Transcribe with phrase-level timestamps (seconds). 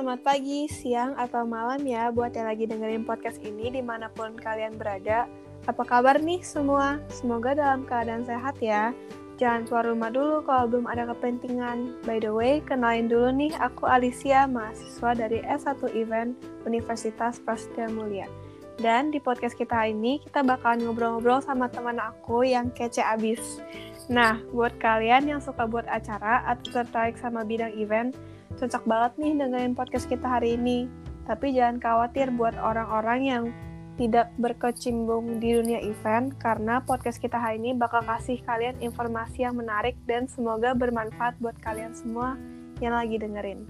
[0.00, 4.32] selamat pagi, siang, atau malam ya buat yang lagi dengerin podcast ini di mana pun
[4.32, 5.28] kalian berada.
[5.68, 7.04] Apa kabar nih semua?
[7.12, 8.96] Semoga dalam keadaan sehat ya.
[9.36, 12.00] Jangan keluar rumah dulu kalau belum ada kepentingan.
[12.08, 16.32] By the way, kenalin dulu nih, aku Alicia, mahasiswa dari S1 Event
[16.64, 18.24] Universitas Prasetya Mulia.
[18.80, 23.60] Dan di podcast kita ini, kita bakalan ngobrol-ngobrol sama teman aku yang kece abis.
[24.08, 28.16] Nah, buat kalian yang suka buat acara atau tertarik sama bidang event,
[28.58, 30.90] cocok banget nih dengerin podcast kita hari ini.
[31.28, 33.44] Tapi jangan khawatir buat orang-orang yang
[34.00, 39.60] tidak berkecimpung di dunia event karena podcast kita hari ini bakal kasih kalian informasi yang
[39.60, 42.40] menarik dan semoga bermanfaat buat kalian semua
[42.80, 43.68] yang lagi dengerin.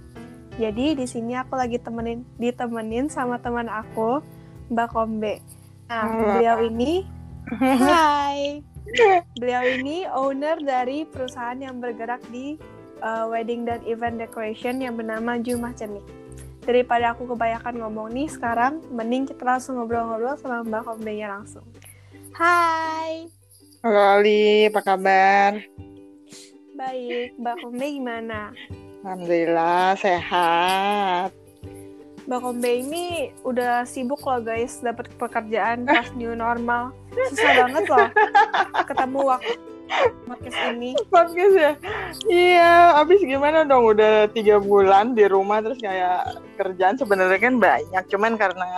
[0.55, 4.23] Jadi di sini aku lagi temenin ditemenin sama teman aku,
[4.71, 5.43] Mbak Kombe.
[5.91, 7.03] Nah, beliau ini
[7.59, 8.63] Hai.
[9.35, 12.55] Beliau ini owner dari perusahaan yang bergerak di
[13.01, 16.05] uh, wedding dan event decoration yang bernama Jumah Cenik.
[16.65, 21.65] Daripada aku kebanyakan ngomong nih sekarang, mending kita langsung ngobrol-ngobrol sama Mbak Kombe-nya langsung.
[22.37, 23.27] Hai.
[23.81, 25.57] Halo Ali, apa kabar?
[26.77, 28.53] Baik, Mbak Kombe gimana?
[29.05, 31.33] Alhamdulillah sehat.
[32.29, 36.93] Mbak Kombe ini udah sibuk loh guys dapat pekerjaan pas new normal.
[37.33, 38.09] Susah banget loh
[38.85, 39.70] ketemu waktu
[40.27, 40.91] podcast ini.
[41.11, 41.73] Podcast ya?
[42.31, 43.91] Iya, abis gimana dong?
[43.91, 48.69] Udah tiga bulan di rumah terus kayak kerjaan sebenarnya kan banyak, cuman karena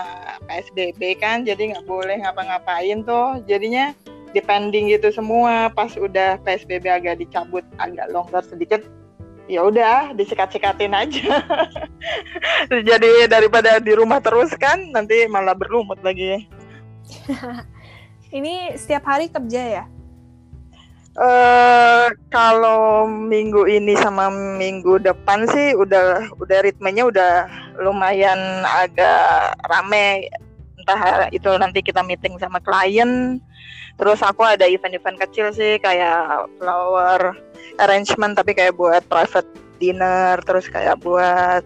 [0.49, 3.45] PSBB kan, jadi nggak boleh ngapa-ngapain tuh.
[3.45, 3.93] Jadinya
[4.33, 5.69] depending gitu semua.
[5.71, 8.81] Pas udah PSBB agak dicabut, agak longgar sedikit,
[9.47, 11.45] ya udah disikat-sikatin aja.
[12.89, 16.49] jadi daripada di rumah terus kan, nanti malah berlumut lagi.
[18.39, 19.85] ini setiap hari kerja ya?
[21.13, 27.33] Uh, kalau minggu ini sama minggu depan sih udah udah ritmenya udah
[27.85, 30.33] lumayan agak rame.
[30.81, 33.39] Entah itu nanti kita meeting sama klien
[34.01, 37.37] terus aku ada event-event kecil sih kayak flower
[37.77, 39.47] arrangement tapi kayak buat private
[39.79, 41.61] dinner terus kayak buat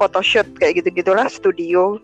[0.00, 2.00] photoshoot kayak gitu gitulah studio.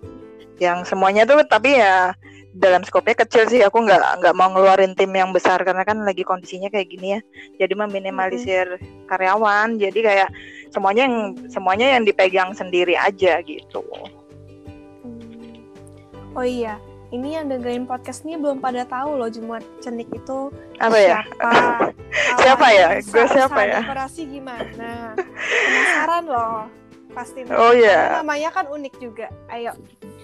[0.61, 2.13] Yang semuanya tuh tapi ya
[2.55, 3.61] dalam skopnya kecil sih.
[3.67, 7.21] Aku nggak nggak mau ngeluarin tim yang besar karena kan lagi kondisinya kayak gini ya.
[7.67, 9.11] Jadi meminimalisir hmm.
[9.11, 9.77] karyawan.
[9.77, 10.31] Jadi kayak
[10.75, 11.17] semuanya yang
[11.51, 13.83] semuanya yang dipegang sendiri aja gitu.
[15.05, 15.61] Hmm.
[16.35, 16.81] oh iya
[17.15, 20.51] ini yang dengerin podcast ini belum pada tahu loh Jumat Cenik itu
[20.83, 21.23] apa ya?
[21.23, 21.51] siapa?
[22.43, 22.89] Siapa ya?
[23.03, 23.81] Gue siapa ya?
[23.83, 25.15] dekorasi gimana?
[25.43, 26.67] Penasaran loh
[27.15, 27.47] pasti.
[27.55, 27.91] Oh iya.
[27.95, 28.03] Yeah.
[28.23, 29.31] namanya kan unik juga.
[29.47, 29.75] Ayo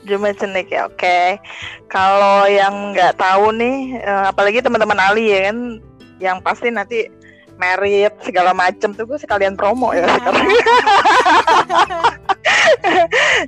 [0.09, 0.97] Jumat Cenik ya, oke.
[0.97, 1.37] Okay.
[1.91, 5.59] Kalau yang nggak tahu nih, eh, apalagi teman-teman Ali ya kan,
[6.21, 7.09] yang pasti nanti
[7.61, 10.49] merit segala macem tuh gue sekalian promo ya sekarang.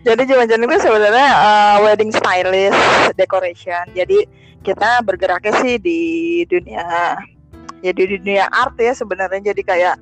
[0.06, 2.76] Jadi Jumat Cenik itu sebenarnya uh, wedding stylist
[3.16, 3.88] decoration.
[3.96, 4.28] Jadi
[4.60, 6.00] kita bergeraknya sih di
[6.46, 7.16] dunia
[7.82, 9.96] ya di dunia art ya sebenarnya jadi kayak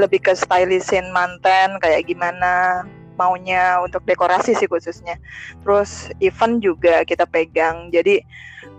[0.00, 2.82] lebih ke stylistin manten kayak gimana
[3.20, 5.20] maunya untuk dekorasi sih khususnya.
[5.60, 7.92] Terus event juga kita pegang.
[7.92, 8.24] Jadi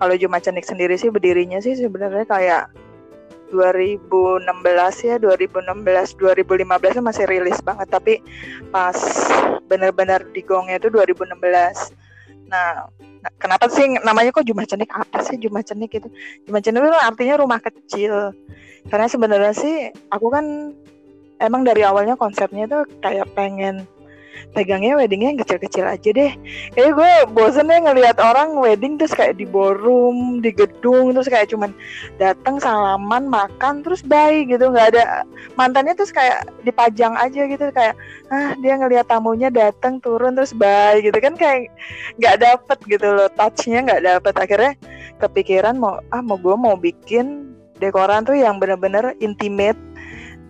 [0.02, 2.64] kalau Jumat Cenik sendiri sih berdirinya sih sebenarnya kayak
[3.54, 4.48] 2016
[5.06, 7.88] ya 2016 2015 masih rilis banget.
[7.94, 8.18] Tapi
[8.74, 8.98] pas
[9.70, 11.38] benar-benar digongnya itu 2016
[12.52, 12.84] nah
[13.40, 15.40] kenapa sih namanya kok Jumat Cenik apa sih?
[15.40, 16.10] Jumat Cenik itu
[16.50, 18.36] Jumat Cenik itu artinya rumah kecil.
[18.90, 20.76] Karena sebenarnya sih aku kan
[21.42, 23.86] emang dari awalnya konsepnya tuh kayak pengen
[24.52, 26.32] pegangnya weddingnya yang kecil-kecil aja deh.
[26.76, 31.52] Kayak gue bosen ya ngelihat orang wedding terus kayak di ballroom di gedung terus kayak
[31.52, 31.72] cuman
[32.20, 34.72] datang salaman makan terus bye gitu.
[34.72, 35.24] Nggak ada
[35.56, 37.66] mantannya terus kayak dipajang aja gitu.
[37.72, 37.96] Kayak
[38.32, 41.72] ah dia ngelihat tamunya datang turun terus bye gitu kan kayak
[42.20, 43.30] nggak dapet gitu loh.
[43.36, 44.34] Touchnya nggak dapet.
[44.36, 44.74] Akhirnya
[45.24, 49.80] kepikiran mau ah mau gue mau bikin dekoran tuh yang bener-bener intimate.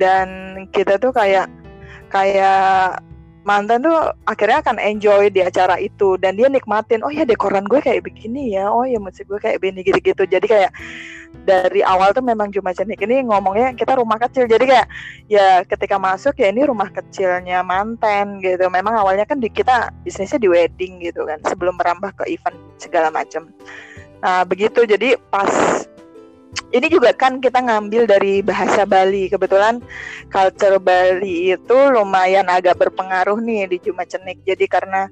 [0.02, 1.46] Dan kita tuh kayak
[2.09, 2.97] kayak
[3.41, 6.17] mantan tuh akhirnya akan enjoy di acara itu.
[6.17, 8.70] Dan dia nikmatin oh ya dekoran gue kayak begini ya.
[8.70, 10.23] Oh ya musik gue kayak begini gitu-gitu.
[10.26, 10.72] Jadi kayak
[11.47, 14.46] dari awal tuh memang cuma Cenik ini ngomongnya kita rumah kecil.
[14.46, 14.88] Jadi kayak
[15.32, 18.67] ya ketika masuk ya ini rumah kecilnya mantan gitu.
[18.70, 23.09] Memang awalnya kan di, kita bisnisnya di wedding gitu kan sebelum merambah ke event segala
[23.09, 23.49] macam.
[24.22, 24.85] Nah begitu.
[24.85, 25.49] Jadi pas
[26.72, 29.28] ini juga kan kita ngambil dari bahasa Bali.
[29.28, 29.84] Kebetulan
[30.32, 34.44] culture Bali itu lumayan agak berpengaruh nih di Jumat Cenik.
[34.48, 35.12] Jadi karena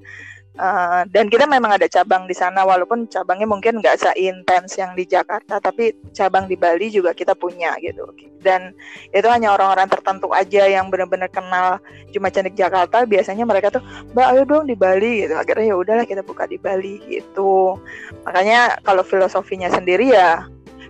[0.59, 5.07] Uh, dan kita memang ada cabang di sana walaupun cabangnya mungkin nggak seintens yang di
[5.07, 8.03] Jakarta tapi cabang di Bali juga kita punya gitu
[8.43, 8.75] dan
[9.15, 11.79] itu hanya orang-orang tertentu aja yang benar-benar kenal
[12.11, 16.03] cuma cantik Jakarta biasanya mereka tuh mbak ayo dong di Bali gitu akhirnya ya udahlah
[16.03, 17.79] kita buka di Bali gitu
[18.27, 20.43] makanya kalau filosofinya sendiri ya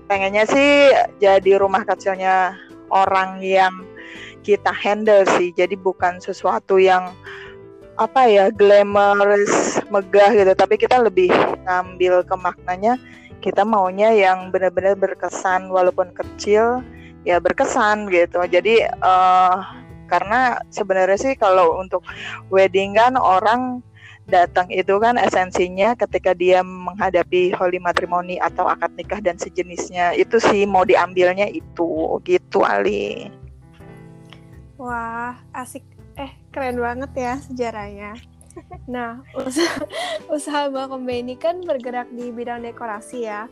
[0.10, 0.90] pengennya sih
[1.22, 2.58] jadi rumah kecilnya
[2.90, 3.72] orang yang
[4.42, 5.54] kita handle sih.
[5.54, 7.14] Jadi bukan sesuatu yang
[8.00, 10.52] apa ya glamorous megah gitu.
[10.58, 11.30] Tapi kita lebih
[11.70, 12.98] ngambil ke maknanya
[13.40, 16.82] kita maunya yang benar-benar berkesan walaupun kecil
[17.24, 18.42] ya berkesan gitu.
[18.50, 19.56] Jadi uh,
[20.10, 22.02] karena sebenarnya sih kalau untuk
[22.50, 23.86] wedding kan orang
[24.30, 30.38] datang itu kan esensinya ketika dia menghadapi holy matrimony atau akad nikah dan sejenisnya itu
[30.38, 33.34] sih mau diambilnya itu gitu Ali.
[34.80, 35.84] Wah asik
[36.20, 38.14] Eh, keren banget ya sejarahnya.
[38.92, 39.88] Nah, usaha,
[40.28, 43.48] usaha Mbak Kombe ini kan bergerak di bidang dekorasi ya.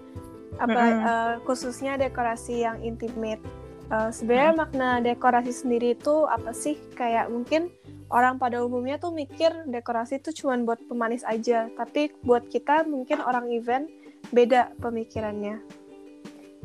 [0.59, 1.05] Apa mm -hmm.
[1.07, 3.39] uh, khususnya dekorasi yang intimate.
[3.87, 4.59] Uh, sebenarnya mm.
[4.59, 6.75] makna dekorasi sendiri itu apa sih?
[6.97, 7.71] Kayak mungkin
[8.07, 13.19] orang pada umumnya tuh mikir dekorasi itu cuma buat pemanis aja, tapi buat kita mungkin
[13.23, 13.91] orang event
[14.31, 15.59] beda pemikirannya.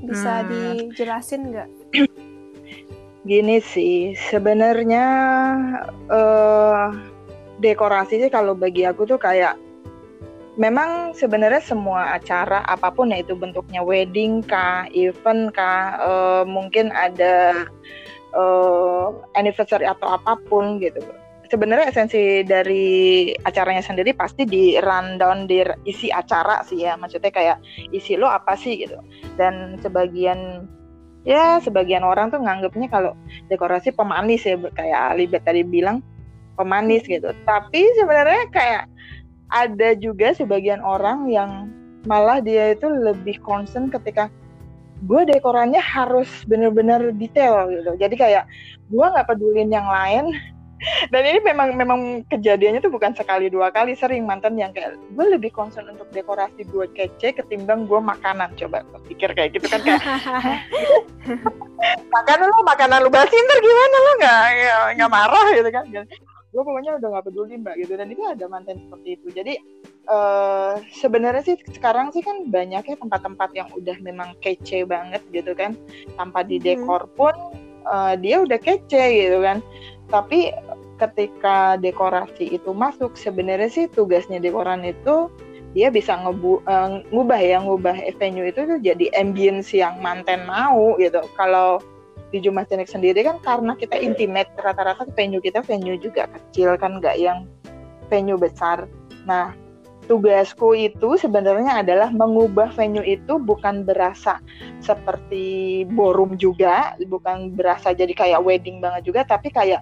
[0.02, 0.48] Bisa hmm.
[0.50, 1.68] dijelasin nggak?
[3.22, 5.06] Gini sih, sebenarnya
[6.10, 6.90] uh,
[7.62, 9.54] dekorasi sih kalau bagi aku tuh kayak
[10.58, 16.90] memang sebenarnya semua acara apa pun ya itu bentuknya wedding kah, event kah, uh, mungkin
[16.90, 17.66] ada
[18.34, 21.00] uh, anniversary atau apa pun gitu.
[21.52, 27.60] Sebenarnya esensi dari acaranya sendiri pasti di rundown di isi acara sih ya, maksudnya kayak
[27.92, 28.96] isi lo apa sih gitu.
[29.36, 30.64] Dan sebagian
[31.28, 33.12] ya sebagian orang tuh nganggapnya kalau
[33.52, 36.00] dekorasi pemanis ya kayak Alibet tadi bilang
[36.56, 37.36] pemanis gitu.
[37.44, 38.88] Tapi sebenarnya kayak
[39.52, 41.68] ada juga sebagian orang yang
[42.08, 44.32] malah dia itu lebih concern ketika
[45.04, 47.92] gue dekorannya harus bener-bener detail gitu.
[48.00, 48.48] Jadi kayak
[48.88, 50.32] gue nggak pedulin yang lain
[51.10, 55.26] dan ini memang memang kejadiannya tuh bukan sekali dua kali sering mantan yang kayak gue
[55.30, 58.54] lebih concern untuk dekorasi gue kece ketimbang gue makanan.
[58.58, 60.02] Coba pikir kayak gitu kan kayak
[62.10, 63.96] makanan lu makanan lu basi ntar gimana?
[63.96, 64.42] Lu nggak
[64.98, 65.46] nggak marah?
[65.54, 65.84] Gitu kan
[66.52, 67.92] gue pokoknya udah nggak peduli mbak gitu.
[67.96, 69.28] Dan itu ada mantan seperti itu.
[69.32, 69.54] Jadi
[70.10, 75.72] uh, sebenarnya sih sekarang sih kan banyaknya tempat-tempat yang udah memang kece banget gitu kan.
[76.20, 77.32] Tanpa di dekor pun
[77.86, 79.64] uh, dia udah kece gitu kan
[80.12, 80.52] tapi
[81.00, 85.32] ketika dekorasi itu masuk sebenarnya sih tugasnya dekoran itu
[85.72, 91.00] dia bisa ngebu uh, ngubah ya ngubah venue itu tuh jadi ambience yang manten mau
[91.00, 91.24] gitu.
[91.32, 91.80] Kalau
[92.28, 97.00] di Jumat Cenek sendiri kan karena kita intimate rata-rata venue kita venue juga kecil kan
[97.00, 97.48] nggak yang
[98.12, 98.84] venue besar.
[99.24, 99.56] Nah
[100.12, 104.44] tugasku itu sebenarnya adalah mengubah venue itu bukan berasa
[104.84, 109.80] seperti ballroom juga bukan berasa jadi kayak wedding banget juga tapi kayak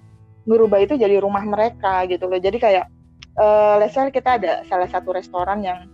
[0.51, 2.43] ngerubah itu jadi rumah mereka gitu loh.
[2.43, 2.91] Jadi kayak
[3.39, 5.87] uh, let's say kita ada salah satu restoran yang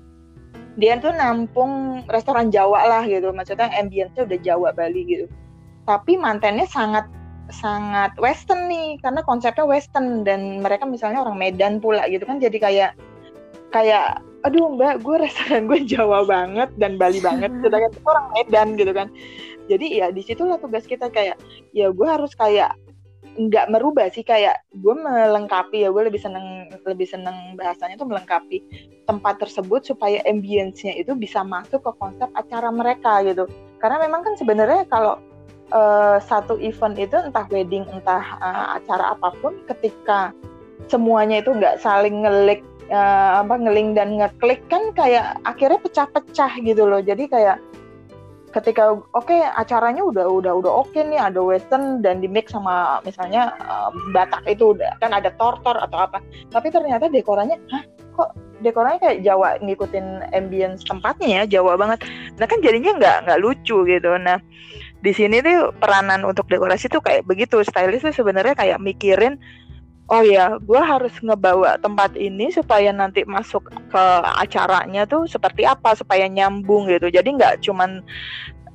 [0.81, 3.29] dia tuh nampung restoran Jawa lah gitu.
[3.37, 5.27] Maksudnya ambience-nya udah Jawa Bali gitu.
[5.85, 7.05] Tapi mantennya sangat
[7.47, 12.41] sangat western nih karena konsepnya western dan mereka misalnya orang Medan pula gitu kan.
[12.41, 12.97] Jadi kayak
[13.71, 17.53] kayak aduh mbak gue restoran gue Jawa banget dan Bali banget.
[17.65, 19.09] Sedangkan itu orang Medan gitu kan.
[19.67, 21.37] Jadi ya di situlah tugas kita kayak
[21.75, 22.75] ya gue harus kayak
[23.37, 28.65] nggak merubah sih kayak gue melengkapi ya gue lebih seneng lebih seneng bahasanya tuh melengkapi
[29.05, 33.47] tempat tersebut supaya ambience-nya itu bisa masuk ke konsep acara mereka gitu.
[33.79, 35.21] Karena memang kan sebenarnya kalau
[35.71, 40.35] uh, satu event itu entah wedding entah uh, acara apa pun ketika
[40.91, 46.83] semuanya itu nggak saling ngelik uh, apa ngeling dan ngeklik kan kayak akhirnya pecah-pecah gitu
[46.87, 47.03] loh.
[47.05, 47.63] Jadi kayak
[48.57, 52.57] ketika oke okay, acaranya udah udah udah oke okay nih ada western dan di mix
[52.57, 56.25] sama misalnya uh, Batak itu kan ada tortor atau apa.
[56.49, 57.85] Tapi ternyata dekorannya hah
[58.17, 58.31] kok
[58.65, 62.09] dekornya kayak Jawa ngikutin ambience tempatnya ya Jawa banget.
[62.41, 64.11] Nah kan jadinya nggak nggak lucu gitu.
[64.17, 64.41] Nah
[65.05, 67.61] di sini tuh peranan untuk dekorasi tuh kayak begitu.
[67.61, 69.37] Stylist tuh sebenarnya kayak mikirin
[70.07, 74.05] oh ya gue harus ngebawa tempat ini supaya nanti masuk ke
[74.39, 77.11] acaranya tuh seperti apa supaya nyambung gitu.
[77.11, 78.07] Jadi nggak cuman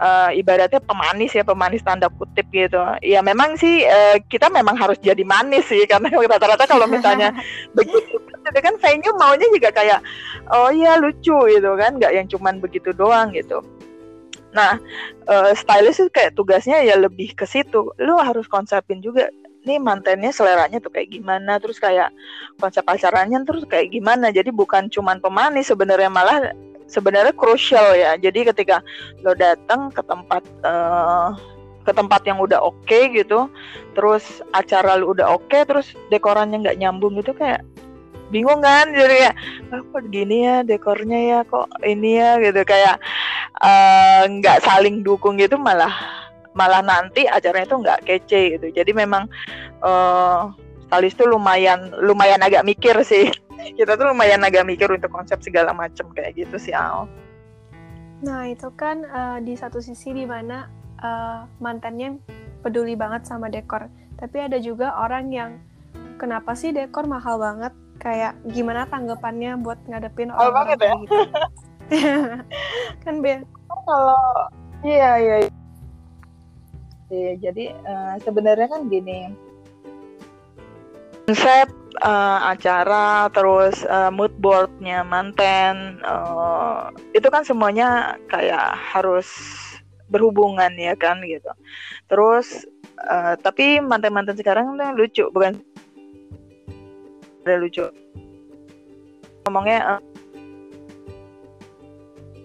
[0.02, 2.80] uh, ibaratnya pemanis ya pemanis tanda kutip gitu.
[3.00, 7.32] Ya memang sih uh, kita memang harus jadi manis sih karena rata-rata kalau misalnya
[7.78, 10.00] begitu itu kan venue maunya juga kayak
[10.52, 11.96] oh ya lucu gitu kan.
[11.96, 13.64] Nggak yang cuman begitu doang gitu.
[14.52, 14.76] Nah,
[15.32, 17.96] uh, stylist itu kayak tugasnya ya lebih ke situ.
[17.96, 22.10] Lu harus konsepin juga nih mantennya seleranya tuh kayak gimana terus kayak
[22.58, 24.34] konsep acaranya terus kayak gimana.
[24.34, 26.54] Jadi bukan cuman pemanis sebenarnya malah
[26.90, 28.18] sebenarnya krusial ya.
[28.18, 28.82] Jadi ketika
[29.22, 31.38] lo datang ke tempat uh,
[31.82, 33.50] ke tempat yang udah oke okay gitu
[33.98, 37.62] terus acara lu udah oke okay, terus dekorannya nggak nyambung gitu kayak
[38.32, 38.90] bingung kan?
[38.96, 39.36] Jadi kayak
[39.76, 42.40] oh, kok gini ya dekornya ya kok ini ya?
[42.40, 42.62] Gitu.
[42.64, 42.98] Kayak
[43.62, 45.92] eh, nggak uh, saling dukung gitu malah
[46.54, 48.68] malah nanti acaranya itu nggak kece gitu.
[48.76, 49.28] Jadi memang
[49.84, 50.52] uh,
[50.88, 53.32] stalis tuh lumayan lumayan agak mikir sih.
[53.78, 57.08] Kita tuh lumayan agak mikir untuk konsep segala macam kayak gitu sih Al.
[58.22, 60.68] Nah itu kan uh, di satu sisi di mana
[61.00, 62.20] uh, mantannya
[62.62, 63.90] peduli banget sama dekor,
[64.22, 65.52] tapi ada juga orang yang
[66.22, 67.74] kenapa sih dekor mahal banget?
[68.02, 70.94] Kayak gimana tanggapannya buat ngadepin orang, -orang ya?
[71.06, 71.18] gitu.
[73.06, 73.46] Kan be
[73.86, 74.50] kalau
[74.82, 75.61] iya iya iya
[77.12, 79.36] jadi uh, sebenarnya kan gini.
[81.28, 81.68] Konsep
[82.04, 89.28] uh, acara terus uh, mood boardnya manten uh, itu kan semuanya kayak harus
[90.12, 91.52] berhubungan ya kan gitu.
[92.08, 92.64] Terus
[93.08, 95.60] uh, tapi manten-manten sekarang lucu bukan?
[97.44, 97.86] Ada lucu.
[99.48, 100.02] Ngomongnya uh,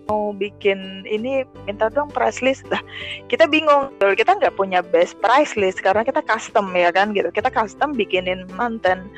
[0.06, 2.66] mau bikin ini minta dong price list.
[2.70, 2.80] Lah
[3.26, 3.90] kita bingung.
[3.98, 7.28] Kita nggak punya best price list karena kita custom ya kan gitu.
[7.30, 9.10] Kita custom bikinin manten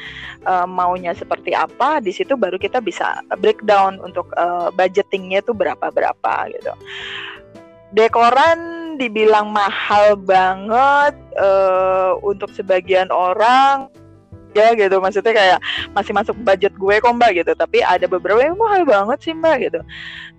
[0.49, 5.93] uh, maunya seperti apa di situ baru kita bisa breakdown untuk uh, budgetingnya tuh berapa
[5.93, 6.73] berapa gitu.
[7.93, 13.89] Dekoran dibilang mahal banget uh, untuk sebagian orang
[14.59, 14.99] ya gitu.
[14.99, 15.59] Maksudnya kayak
[15.95, 17.53] masih masuk budget gue kok mbak gitu.
[17.55, 19.81] Tapi ada beberapa yang mahal banget sih mbak gitu.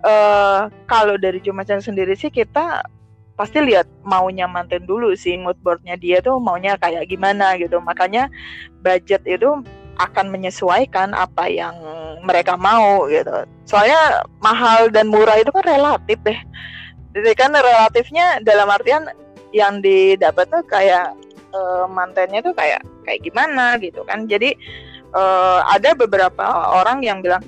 [0.04, 2.84] Uh, kalau dari Jumacan sendiri sih kita
[3.40, 7.80] pasti lihat maunya manten dulu sih mood boardnya dia tuh maunya kayak gimana gitu.
[7.80, 8.28] Makanya
[8.84, 9.64] budget itu
[10.00, 11.76] akan menyesuaikan apa yang
[12.24, 13.44] mereka mau gitu.
[13.68, 16.40] Soalnya mahal dan murah itu kan relatif deh.
[17.10, 19.10] Jadi kan relatifnya dalam artian
[19.50, 21.10] yang didapat tuh kayak
[21.54, 24.26] uh, mantennya tuh kayak kayak gimana gitu kan.
[24.26, 24.54] Jadi
[25.14, 27.42] uh, ada beberapa orang yang bilang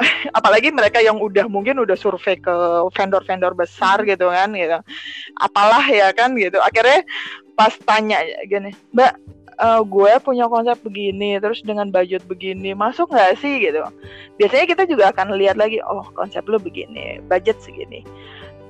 [0.38, 2.54] apalagi mereka yang udah mungkin udah survei ke
[2.94, 4.78] vendor-vendor besar gitu kan gitu.
[5.38, 6.58] Apalah ya kan gitu.
[6.60, 7.04] Akhirnya
[7.58, 9.12] pas tanya gini mbak
[9.60, 13.60] uh, gue punya konsep begini terus dengan budget begini masuk nggak sih?
[13.60, 13.80] Gitu.
[14.40, 18.02] Biasanya kita juga akan lihat lagi oh konsep lo begini budget segini.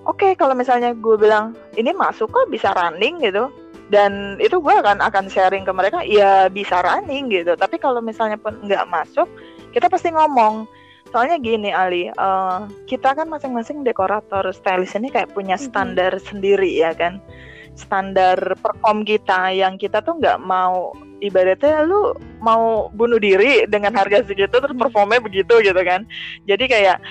[0.08, 3.22] Oke okay, kalau misalnya gue bilang ini masuk kok bisa running?
[3.22, 3.46] Gitu
[3.90, 7.58] dan itu gue akan akan sharing ke mereka ya bisa running gitu.
[7.58, 9.26] Tapi kalau misalnya pun nggak masuk
[9.74, 10.64] kita pasti ngomong.
[11.10, 16.28] Soalnya gini Ali uh, kita kan masing-masing dekorator stylist ini kayak punya standar mm -hmm.
[16.30, 17.18] sendiri ya kan?
[17.74, 24.22] Standar perform kita yang kita tuh nggak mau ibaratnya lu mau bunuh diri dengan harga
[24.22, 26.06] segitu terus performnya begitu gitu kan?
[26.46, 27.02] Jadi kayak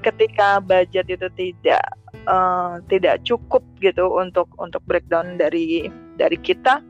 [0.00, 1.84] ketika budget itu tidak
[2.24, 6.80] uh, tidak cukup gitu untuk untuk breakdown dari dari kita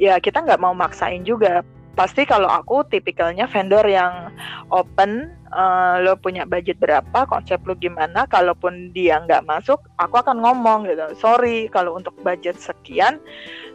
[0.00, 1.60] ya kita nggak mau maksain juga.
[1.90, 4.30] Pasti kalau aku tipikalnya vendor yang
[4.72, 10.40] open uh, lo punya budget berapa konsep lo gimana kalaupun dia nggak masuk aku akan
[10.40, 11.02] ngomong gitu.
[11.18, 13.20] Sorry kalau untuk budget sekian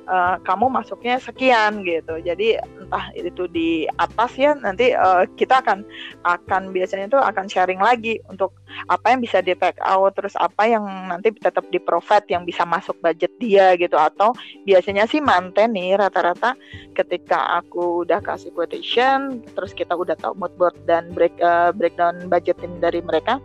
[0.07, 2.17] uh, kamu masuknya sekian gitu.
[2.21, 5.85] Jadi entah itu di atas ya nanti uh, kita akan
[6.25, 8.53] akan biasanya itu akan sharing lagi untuk
[8.89, 12.63] apa yang bisa di take out terus apa yang nanti tetap di profit yang bisa
[12.63, 13.97] masuk budget dia gitu.
[13.97, 14.33] Atau
[14.65, 16.57] biasanya sih manten nih rata-rata
[16.95, 22.31] ketika aku udah kasih quotation terus kita udah tahu mood board dan break uh, breakdown
[22.31, 23.41] budgetin dari mereka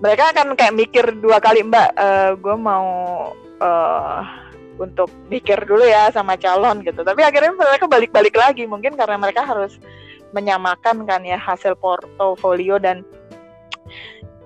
[0.00, 2.88] mereka akan kayak mikir dua kali mbak uh, gue mau
[3.60, 4.20] uh,
[4.80, 7.04] untuk mikir dulu ya sama calon gitu.
[7.04, 8.64] Tapi akhirnya mereka balik-balik lagi.
[8.64, 9.76] Mungkin karena mereka harus
[10.32, 13.04] menyamakan kan ya hasil portofolio dan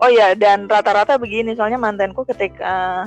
[0.02, 1.54] oh ya dan rata-rata begini.
[1.54, 3.02] Soalnya mantanku ketika uh,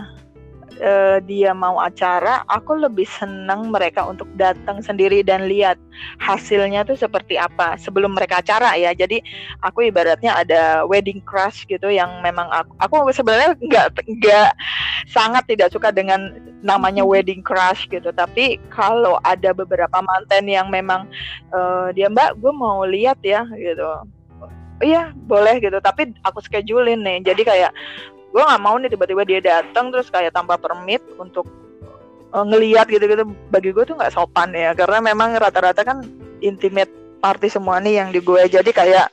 [1.26, 5.80] dia mau acara, aku lebih senang mereka untuk datang sendiri dan lihat
[6.22, 8.94] hasilnya tuh seperti apa sebelum mereka acara ya.
[8.94, 9.24] Jadi
[9.66, 14.52] aku ibaratnya ada wedding crush gitu yang memang aku, aku sebenarnya nggak nggak
[15.10, 18.14] sangat tidak suka dengan namanya wedding crush gitu.
[18.14, 21.10] Tapi kalau ada beberapa manten yang memang
[21.54, 23.88] uh, dia mbak, gue mau lihat ya gitu.
[24.78, 27.26] Iya boleh gitu, tapi aku schedulein nih.
[27.26, 27.74] Jadi kayak
[28.38, 31.50] gue nggak mau nih tiba-tiba dia datang terus kayak tanpa permit untuk
[32.30, 33.26] uh, ngeliat gitu-gitu.
[33.50, 36.06] Bagi gue tuh nggak sopan ya karena memang rata-rata kan
[36.46, 39.10] intimate party semua nih yang di gue jadi kayak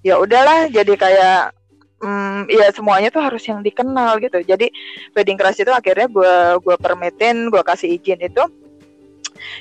[0.00, 1.52] ya udahlah jadi kayak
[2.00, 4.40] hmm, ya semuanya tuh harus yang dikenal gitu.
[4.40, 4.72] Jadi
[5.12, 8.40] wedding crush itu akhirnya gue gue permitin gue kasih izin itu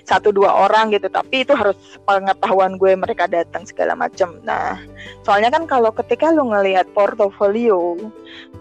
[0.06, 1.08] satu dua orang gitu.
[1.12, 4.78] Tapi itu harus pengetahuan gue mereka datang segala macam nah
[5.26, 7.98] soalnya kan kalau ketika lu ngelihat portofolio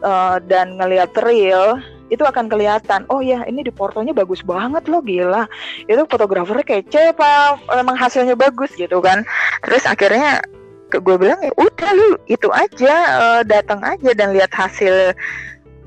[0.05, 4.99] uh, dan ngelihat real itu akan kelihatan oh ya ini di portonya bagus banget loh
[4.99, 5.47] gila.
[5.87, 9.23] Itu fotografernya kece apa emang hasilnya bagus gitu kan.
[9.63, 10.43] Terus akhirnya
[10.91, 15.15] gue bilang ya udah lu itu aja uh, datang aja dan lihat hasil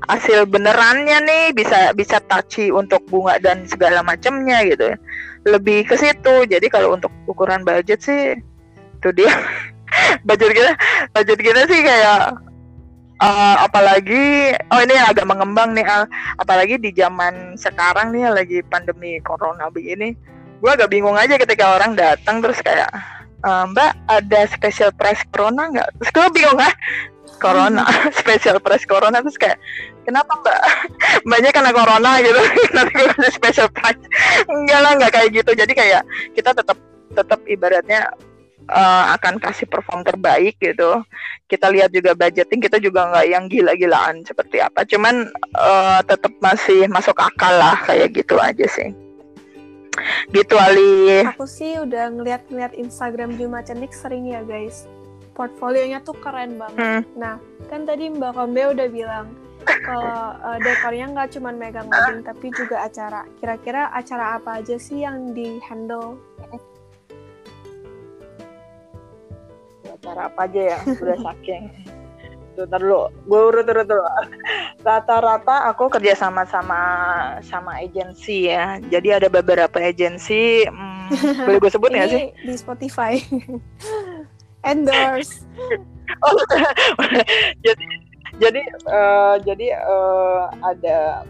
[0.08, 4.94] hasil benerannya nih bisa bisa touchy untuk bunga dan segala macamnya gitu.
[4.94, 4.98] Ya
[5.44, 6.48] lebih ke situ.
[6.48, 8.36] Jadi kalau untuk ukuran budget sih
[9.00, 9.30] itu dia.
[10.26, 10.72] Budget kita
[11.14, 12.34] budget kita sih kayak
[13.22, 16.02] uh, apalagi oh ini agak mengembang nih uh,
[16.42, 20.18] apalagi di zaman sekarang nih lagi pandemi corona begini
[20.58, 22.90] gue agak bingung aja ketika orang datang terus kayak
[23.46, 25.88] uh, Mbak ada special price corona nggak?
[26.00, 26.74] Terus gue bingung ah
[27.38, 27.84] corona?
[28.20, 29.20] Special price corona?
[29.20, 29.58] Terus kayak
[30.04, 30.58] kenapa mbak
[31.26, 32.40] mbaknya karena corona gitu
[32.76, 34.04] nanti gue kasih special price
[34.46, 36.02] enggak lah nggak kayak gitu jadi kayak
[36.36, 36.78] kita tetap
[37.14, 38.10] tetap ibaratnya
[38.68, 41.04] uh, akan kasih perform terbaik gitu.
[41.44, 44.86] Kita lihat juga budgeting kita juga nggak yang gila-gilaan seperti apa.
[44.88, 48.90] Cuman uh, tetap masih masuk akal lah kayak gitu aja sih.
[50.34, 51.22] Gitu Ali.
[51.22, 54.90] Aku sih udah ngeliat-ngeliat Instagram Juma Cenik sering ya guys.
[55.34, 56.78] Portfolionya tuh keren banget.
[56.78, 57.02] Hmm.
[57.18, 59.34] Nah, kan tadi Mbak Kombe udah bilang
[59.84, 63.24] kalau uh, dekornya nggak cuma megang wedding tapi juga acara.
[63.40, 66.20] Kira-kira acara apa aja sih yang di handle
[70.04, 70.78] cara apa aja ya?
[70.84, 71.64] Udah saking.
[72.54, 73.10] Tuh dulu.
[73.26, 74.04] Gue urut urut dulu.
[74.84, 76.80] Rata-rata aku kerja sama sama
[77.40, 78.78] sama agensi ya.
[78.78, 82.24] Jadi ada beberapa agensi hmm, boleh gue sebut nggak sih?
[82.44, 83.18] di Spotify.
[84.70, 85.44] Endorse.
[86.24, 86.36] Oh,
[87.64, 87.84] jadi
[88.42, 91.22] jadi uh, jadi uh, ada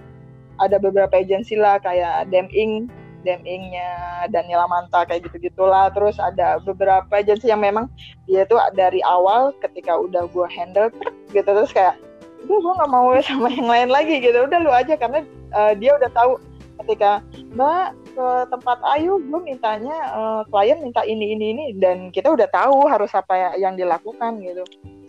[0.62, 2.88] ada beberapa agensi lah kayak Deming
[3.24, 7.88] Demingnya Daniela Manta kayak gitu gitulah terus ada beberapa agensi yang memang
[8.28, 10.92] dia tuh dari awal ketika udah gue handle
[11.32, 11.48] gitu.
[11.48, 11.96] Terus kayak
[12.44, 14.44] udah gue nggak mau sama yang lain lagi gitu.
[14.44, 15.24] Udah lu aja karena
[15.56, 16.36] uh, dia udah tahu
[16.84, 17.24] ketika
[17.56, 22.46] mbak ke tempat Ayu gue mintanya uh, klien minta ini ini ini dan kita udah
[22.52, 24.62] tahu harus apa yang dilakukan gitu.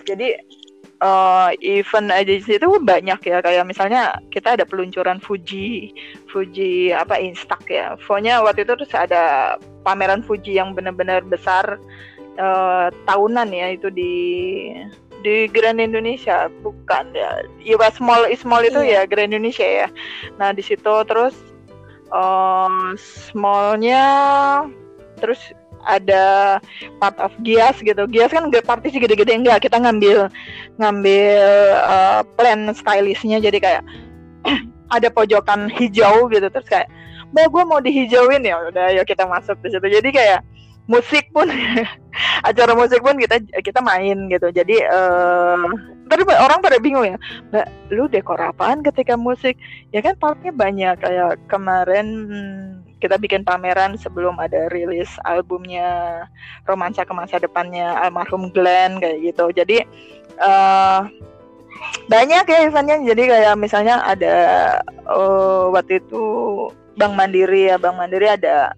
[0.06, 0.38] Jadi
[1.02, 5.92] uh, event aja itu banyak ya kayak misalnya kita ada peluncuran Fuji
[6.30, 7.96] Fuji apa Instax ya.
[8.00, 11.80] Pokoknya waktu itu terus ada pameran Fuji yang benar-benar besar
[12.40, 14.16] uh, tahunan ya itu di
[15.26, 17.42] di Grand Indonesia bukan ya.
[17.66, 19.04] Ya small small itu iya.
[19.04, 19.88] ya Grand Indonesia ya.
[20.38, 21.34] Nah di situ terus
[22.14, 24.04] uh, smallnya
[25.20, 25.40] terus
[25.86, 26.58] ada
[27.00, 28.06] part of Gias gitu.
[28.10, 29.66] Gias kan partisi gede-gede enggak.
[29.66, 30.30] Kita ngambil
[30.82, 31.46] ngambil
[31.86, 33.84] uh, plan stylishnya jadi kayak
[34.96, 36.90] ada pojokan hijau gitu terus kayak,
[37.34, 39.88] "Mbak, gue mau dihijauin ya." Udah, ya kita masuk di situ.
[39.88, 40.42] Jadi kayak
[40.86, 41.50] musik pun
[42.50, 45.66] acara musik pun kita kita main gitu jadi uh,
[46.06, 47.18] tapi orang pada bingung ya
[47.50, 49.58] mbak lu dekor apaan ketika musik
[49.90, 52.08] ya kan partnya banyak kayak kemarin
[53.00, 56.24] kita bikin pameran sebelum ada rilis albumnya
[56.64, 59.46] romansa ke masa depannya almarhum Glenn kayak gitu.
[59.52, 59.78] Jadi
[60.40, 61.06] uh,
[62.08, 62.98] banyak ya eventnya.
[63.04, 64.36] Jadi kayak misalnya ada
[65.06, 66.24] uh, waktu itu
[66.96, 67.76] Bank Mandiri ya.
[67.76, 68.74] Bank Mandiri ada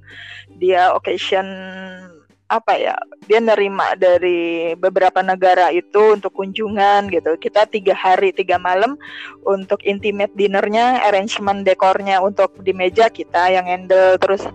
[0.57, 1.45] dia occasion
[2.47, 2.95] apa ya
[3.27, 7.35] dia nerima dari beberapa negara itu untuk kunjungan gitu.
[7.35, 8.95] Kita tiga hari tiga malam
[9.43, 14.47] untuk intimate dinnernya arrangement dekornya untuk di meja kita yang handle terus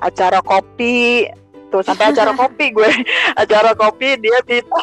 [0.00, 1.28] acara kopi.
[1.68, 2.90] Tuh sampai acara kopi gue.
[3.42, 4.82] Acara kopi dia minta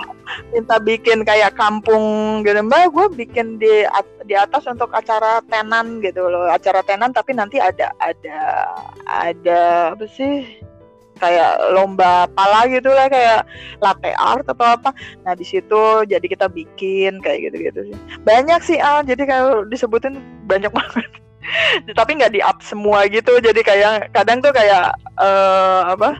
[0.51, 2.61] minta bikin kayak kampung gitu.
[2.61, 3.87] Mbak gue bikin di
[4.27, 6.51] di atas untuk acara tenan gitu loh.
[6.51, 8.69] Acara tenan tapi nanti ada ada
[9.07, 9.61] ada
[9.95, 10.61] apa sih
[11.21, 13.45] kayak lomba pala gitu lah kayak
[13.77, 14.89] latte art atau apa.
[15.21, 17.97] Nah di situ jadi kita bikin kayak gitu gitu sih.
[18.25, 19.05] Banyak sih al.
[19.05, 20.17] Jadi kalau disebutin
[20.49, 21.07] banyak banget.
[21.93, 23.37] Tapi nggak di up semua gitu.
[23.37, 26.17] Jadi kayak kadang tuh kayak uh, apa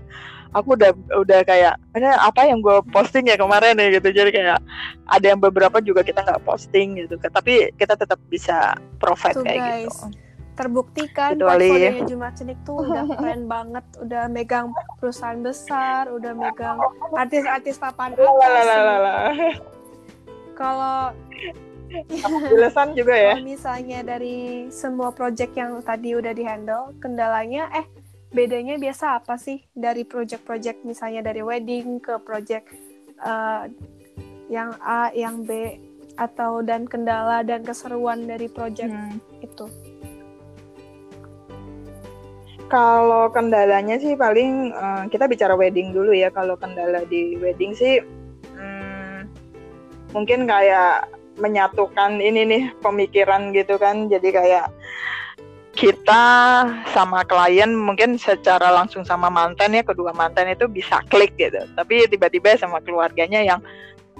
[0.52, 4.14] aku udah udah kayak ada apa yang gue posting ya kemarin ya gitu.
[4.14, 4.62] Jadi kayak
[5.10, 7.18] ada yang beberapa juga kita nggak posting gitu.
[7.18, 9.90] Tapi kita tetap bisa provide Tuh, kayak guys.
[9.90, 10.31] gitu
[10.62, 14.70] terbuktikan portfolionya Jumat Cenik tuh udah keren banget, udah megang
[15.02, 16.78] perusahaan besar, udah megang
[17.18, 18.66] artis-artis papan atas.
[20.54, 21.18] Kalau
[22.52, 23.34] Jelasan juga ya.
[23.36, 27.86] Kalau misalnya dari semua project yang tadi udah dihandle, kendalanya eh
[28.32, 32.72] bedanya biasa apa sih dari project-project misalnya dari wedding ke project
[33.20, 33.68] uh,
[34.48, 35.76] yang A, yang B
[36.16, 39.44] atau dan kendala dan keseruan dari project hmm.
[39.44, 39.68] itu?
[42.72, 46.32] Kalau kendalanya sih paling uh, kita bicara wedding dulu ya.
[46.32, 48.00] Kalau kendala di wedding sih
[48.56, 49.28] hmm,
[50.16, 54.08] mungkin kayak menyatukan ini nih pemikiran gitu kan.
[54.08, 54.72] Jadi kayak
[55.76, 56.24] kita
[56.92, 61.60] sama klien mungkin secara langsung sama mantan ya kedua mantan itu bisa klik gitu.
[61.76, 63.60] Tapi tiba-tiba sama keluarganya yang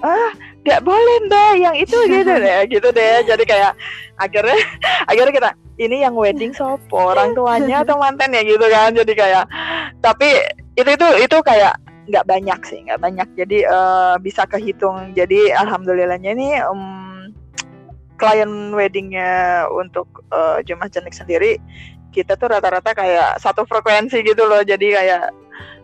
[0.02, 0.30] ah
[0.62, 3.22] nggak boleh mbak yang itu gitu deh gitu deh.
[3.26, 3.72] Jadi kayak
[4.18, 4.58] akhirnya
[5.10, 7.14] akhirnya kita ini yang wedding sopo?
[7.14, 8.94] Orang tuanya atau mantan ya gitu kan.
[8.94, 9.44] Jadi kayak
[10.02, 10.42] tapi
[10.74, 11.78] itu itu itu kayak
[12.10, 13.28] nggak banyak sih nggak banyak.
[13.38, 15.14] Jadi uh, bisa kehitung.
[15.14, 17.30] Jadi alhamdulillahnya ini um,
[18.18, 21.58] klien weddingnya untuk uh, jemaah jenik sendiri
[22.12, 24.60] kita tuh rata-rata kayak satu frekuensi gitu loh.
[24.60, 25.32] Jadi kayak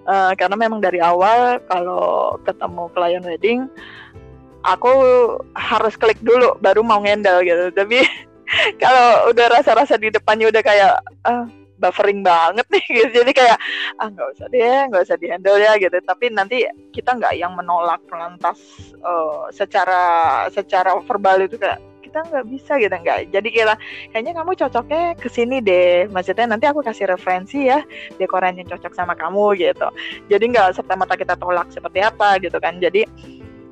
[0.09, 3.61] uh, karena memang dari awal kalau ketemu klien wedding
[4.75, 4.93] aku
[5.57, 7.73] harus klik dulu baru mau ngendal gitu.
[7.73, 8.05] Tapi
[8.83, 11.47] kalau udah rasa-rasa di depannya udah kayak ah,
[11.79, 13.23] buffering banget nih gitu.
[13.23, 13.59] jadi kayak
[14.03, 15.97] ah nggak usah deh nggak usah dihandle ya gitu.
[16.03, 18.59] Tapi nanti kita nggak yang menolak lantas
[19.01, 22.91] uh, secara secara verbal itu kayak kita nggak bisa gitu.
[22.93, 23.19] Nggak.
[23.31, 23.75] Jadi kita
[24.11, 26.09] kayaknya kamu cocoknya ke sini deh.
[26.11, 27.85] Maksudnya nanti aku kasih referensi ya
[28.17, 29.89] dekoran yang cocok sama kamu gitu.
[30.33, 32.81] Jadi nggak serta merta kita tolak seperti apa gitu kan.
[32.81, 33.05] Jadi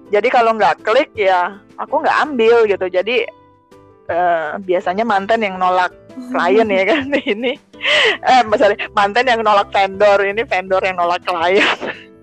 [0.06, 2.86] jadi kalau nggak klik ya aku nggak ambil gitu.
[2.86, 3.26] Jadi
[4.06, 5.90] uh, biasanya mantan yang nolak
[6.30, 7.58] klien ya kan ini.
[8.22, 11.66] Eh misalnya mantan yang nolak vendor ini vendor yang nolak klien.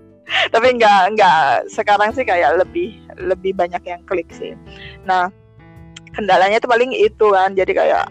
[0.52, 4.56] Tapi nggak nggak sekarang sih kayak lebih lebih banyak yang klik sih.
[5.04, 5.28] Nah
[6.16, 7.52] kendalanya itu paling itu kan.
[7.52, 8.08] Jadi kayak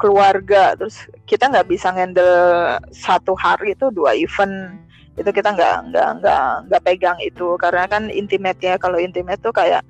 [0.00, 0.96] keluarga terus
[1.28, 4.80] kita nggak bisa handle satu hari itu dua event
[5.20, 7.54] itu kita nggak nggak nggak nggak pegang itu.
[7.60, 9.84] Karena kan intimate ya kalau intimate tuh kayak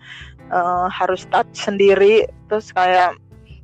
[0.51, 2.27] uh, harus touch sendiri.
[2.51, 3.15] Terus kayak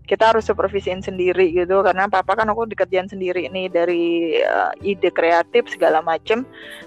[0.07, 1.83] kita harus supervisiin sendiri gitu.
[1.83, 6.47] Karena papa kan aku dikerjain sendiri ini dari uh, ide kreatif segala macem.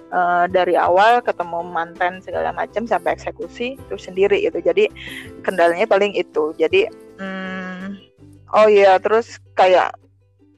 [0.09, 4.63] Uh, dari awal ketemu mantan segala macem sampai eksekusi itu sendiri gitu.
[4.63, 4.87] Jadi
[5.43, 6.55] kendalanya paling itu.
[6.55, 6.87] Jadi
[7.19, 7.99] hmm,
[8.55, 9.93] oh iya terus kayak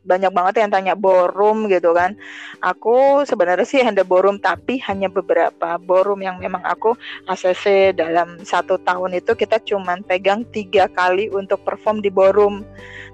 [0.01, 2.17] banyak banget yang tanya borum gitu kan.
[2.61, 6.97] Aku sebenarnya sih handle borum tapi hanya beberapa borum yang memang aku
[7.29, 12.65] ACC dalam satu tahun itu kita cuman pegang tiga kali untuk perform di borum.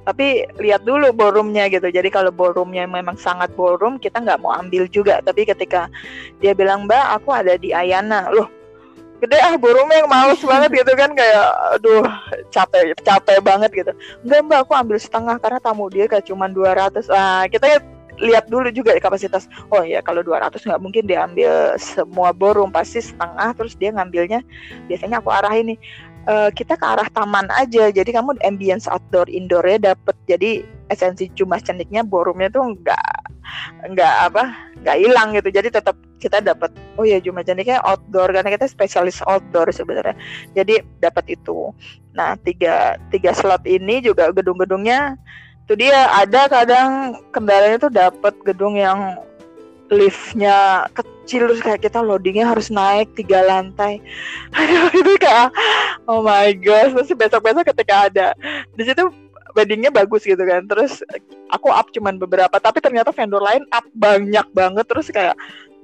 [0.07, 1.91] Tapi lihat dulu borumnya gitu.
[1.91, 5.19] Jadi kalau borumnya memang sangat borum kita nggak mau ambil juga.
[5.19, 5.91] Tapi ketika
[6.39, 8.56] dia bilang mbak aku ada di Ayana, loh
[9.17, 11.45] gede ah burungnya yang males banget gitu kan kayak
[11.77, 12.05] aduh
[12.53, 13.91] capek capek banget gitu.
[14.21, 17.81] Enggak mbak aku ambil setengah karena tamu dia kayak cuma 200 ah kita
[18.17, 19.49] lihat dulu juga kapasitas.
[19.73, 24.41] Oh ya kalau 200 nggak mungkin diambil semua burung pasti setengah terus dia ngambilnya
[24.89, 25.77] biasanya aku arah ini
[26.29, 27.89] uh, kita ke arah taman aja.
[27.89, 30.15] Jadi kamu ambience outdoor indoornya dapet.
[30.29, 33.11] Jadi esensi cuma ceniknya borumnya tuh nggak
[33.95, 35.49] nggak apa nggak hilang gitu.
[35.49, 40.17] Jadi tetap kita dapat oh ya cuma ceniknya outdoor karena kita spesialis outdoor sebenarnya.
[40.53, 41.71] Jadi dapat itu.
[42.17, 45.17] Nah tiga tiga slot ini juga gedung-gedungnya
[45.67, 49.19] itu dia ada kadang kendalanya tuh dapat gedung yang
[49.91, 53.99] liftnya kecil terus kayak kita loadingnya harus naik tiga lantai.
[54.57, 55.51] Aduh itu kayak
[56.07, 58.27] oh my god terus besok besok ketika ada.
[58.75, 59.11] Di situ
[59.55, 60.65] weddingnya bagus gitu kan.
[60.65, 61.03] Terus
[61.51, 64.85] aku up cuman beberapa tapi ternyata vendor lain up banyak banget.
[64.87, 65.35] Terus kayak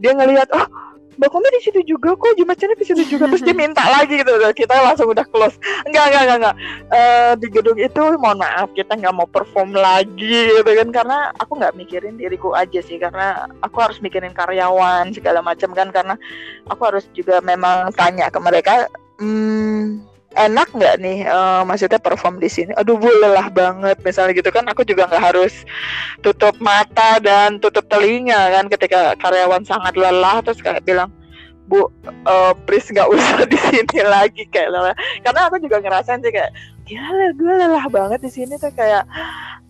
[0.01, 0.67] dia ngelihat oh
[1.13, 3.29] Mbak di situ juga kok Jumatnya di situ juga.
[3.29, 5.57] Terus dia minta lagi gitu kita langsung udah close.
[5.85, 6.55] Enggak enggak enggak, enggak.
[6.89, 10.89] Uh, di gedung itu mohon maaf kita nggak mau perform lagi gitu kan.
[10.89, 15.93] Karena aku nggak mikirin diriku aja sih karena aku harus mikirin karyawan segala macam kan.
[15.93, 16.15] Karena
[16.65, 18.89] aku harus juga memang tanya ke mereka
[19.21, 22.73] hmm, enak nggak nih uh, maksudnya perform di sini?
[22.73, 25.65] Aduh bu lelah banget misalnya gitu kan aku juga nggak harus
[26.25, 31.13] tutup mata dan tutup telinga kan ketika karyawan sangat lelah terus kayak bilang
[31.69, 31.87] bu
[32.27, 34.95] uh, please nggak usah di sini lagi kayak lelah.
[35.21, 36.51] Karena aku juga ngerasain sih kayak
[36.83, 39.07] gila gue lelah banget di sini tuh kayak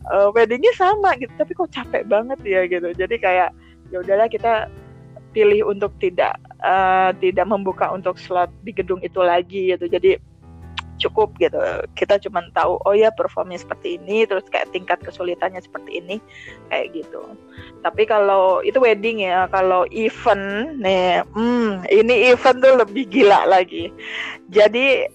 [0.09, 2.89] uh, weddingnya sama gitu tapi kok capek banget ya gitu.
[2.95, 3.53] Jadi kayak
[3.91, 4.71] ya udahlah kita
[5.33, 9.85] pilih untuk tidak uh, tidak membuka untuk slot di gedung itu lagi gitu.
[9.89, 10.32] Jadi
[11.03, 11.59] cukup gitu.
[11.93, 16.17] Kita cuma tahu oh ya performnya seperti ini terus kayak tingkat kesulitannya seperti ini
[16.71, 17.23] kayak gitu.
[17.83, 23.91] Tapi kalau itu wedding ya kalau event nih hmm, ini event tuh lebih gila lagi.
[24.47, 25.07] Jadi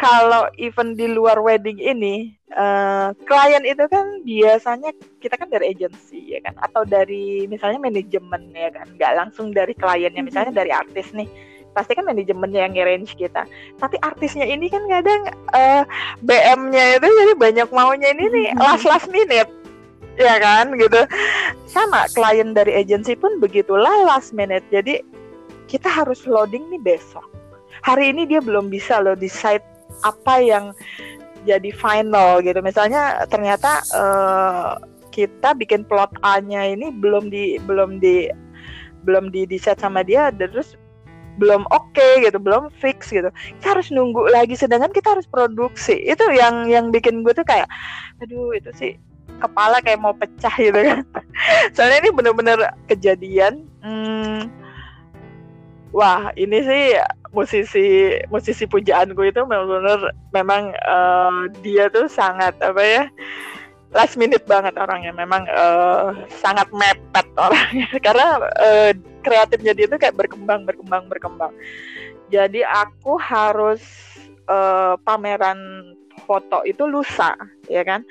[0.00, 6.36] kalau event di luar wedding ini uh, klien itu kan biasanya kita kan dari agensi
[6.36, 6.56] ya kan?
[6.56, 8.88] Atau dari misalnya manajemen ya kan?
[8.96, 13.46] Nggak langsung dari kliennya misalnya dari artis nih pasti kan manajemennya yang nge-range kita.
[13.78, 15.82] Tapi artisnya ini kan kadang uh,
[16.24, 19.48] BM-nya itu jadi banyak maunya ini nih last last minute.
[20.18, 21.06] Ya kan gitu.
[21.70, 24.66] Sama klien dari agensi pun begitulah last minute.
[24.68, 25.00] Jadi
[25.70, 27.24] kita harus loading nih besok.
[27.86, 29.64] Hari ini dia belum bisa loh decide
[30.04, 30.76] apa yang
[31.48, 32.60] jadi final gitu.
[32.60, 34.76] Misalnya ternyata uh,
[35.10, 38.30] kita bikin plot A-nya ini belum di belum di
[39.02, 40.76] belum di set sama dia terus
[41.38, 43.30] belum oke okay, gitu belum fix gitu.
[43.60, 46.00] Kita harus nunggu lagi sedangkan kita harus produksi.
[46.02, 47.68] Itu yang yang bikin gue tuh kayak
[48.18, 48.92] aduh itu sih
[49.40, 51.04] kepala kayak mau pecah gitu kan.
[51.74, 52.58] Soalnya ini bener-bener
[52.90, 54.50] kejadian hmm,
[55.94, 56.84] wah ini sih
[57.30, 63.04] musisi musisi pujaanku itu benar-benar memang uh, dia tuh sangat apa ya
[63.94, 65.10] last minute banget orangnya.
[65.14, 67.88] Memang uh, sangat mepet orangnya.
[68.06, 68.90] Karena uh,
[69.20, 71.52] kreatifnya dia tuh kayak berkembang berkembang berkembang.
[72.30, 73.82] Jadi aku harus
[74.46, 75.58] uh, pameran
[76.24, 77.34] foto itu lusa
[77.66, 78.06] ya kan?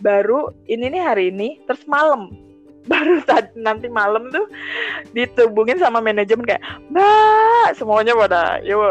[0.00, 2.32] Baru ini nih hari ini terus malam.
[2.90, 4.50] Baru saat nanti malam tuh
[5.14, 7.78] ditubungin sama manajemen kayak mbak!
[7.78, 8.82] Semuanya pada yuk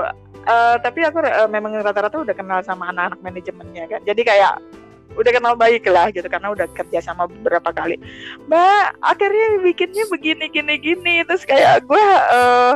[0.47, 4.01] uh, tapi aku uh, memang rata-rata udah kenal sama anak-anak manajemennya kan?
[4.07, 4.63] Jadi kayak
[5.15, 7.99] udah kenal baik lah gitu karena udah kerja sama beberapa kali.
[8.47, 11.15] Mbak akhirnya bikinnya begini gini gini.
[11.27, 12.75] Terus kayak gue uh,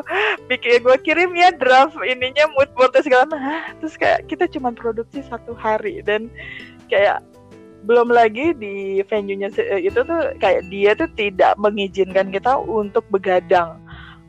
[0.51, 3.41] bikin gue kirim ya draft ininya mood board segala macam.
[3.83, 6.27] Terus kayak kita cuma produksi satu hari dan
[6.91, 7.23] kayak
[7.85, 13.77] belum lagi di venue-nya eh, itu tuh kayak dia tuh tidak mengizinkan kita untuk begadang.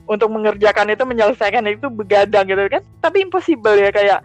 [0.06, 2.82] Untuk mengerjakan itu menyelesaikan itu begadang gitu kan.
[3.02, 4.22] Tapi impossible ya kayak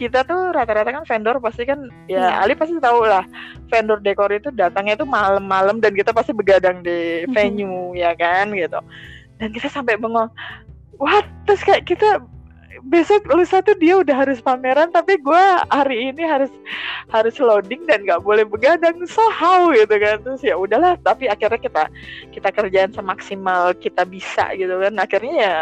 [0.00, 2.40] kita tuh rata-rata kan vendor pasti kan ya yeah.
[2.40, 3.28] Ali pasti tahu lah
[3.68, 8.00] vendor dekor itu datangnya itu malam-malam dan kita pasti begadang di venue mm -hmm.
[8.00, 8.80] ya kan gitu.
[9.36, 10.32] Dan kita sampai bengong
[10.96, 11.28] what?
[11.44, 12.24] Terus kayak kita
[12.88, 16.48] besok lusa tuh dia udah harus pameran tapi gue hari ini harus
[17.12, 19.04] harus loading dan nggak boleh begadang.
[19.04, 19.68] So how?
[19.76, 20.24] Gitu kan.
[20.24, 21.84] Terus ya udahlah tapi akhirnya kita
[22.32, 24.96] kita kerjaan semaksimal kita bisa gitu kan.
[24.96, 25.56] Akhirnya ya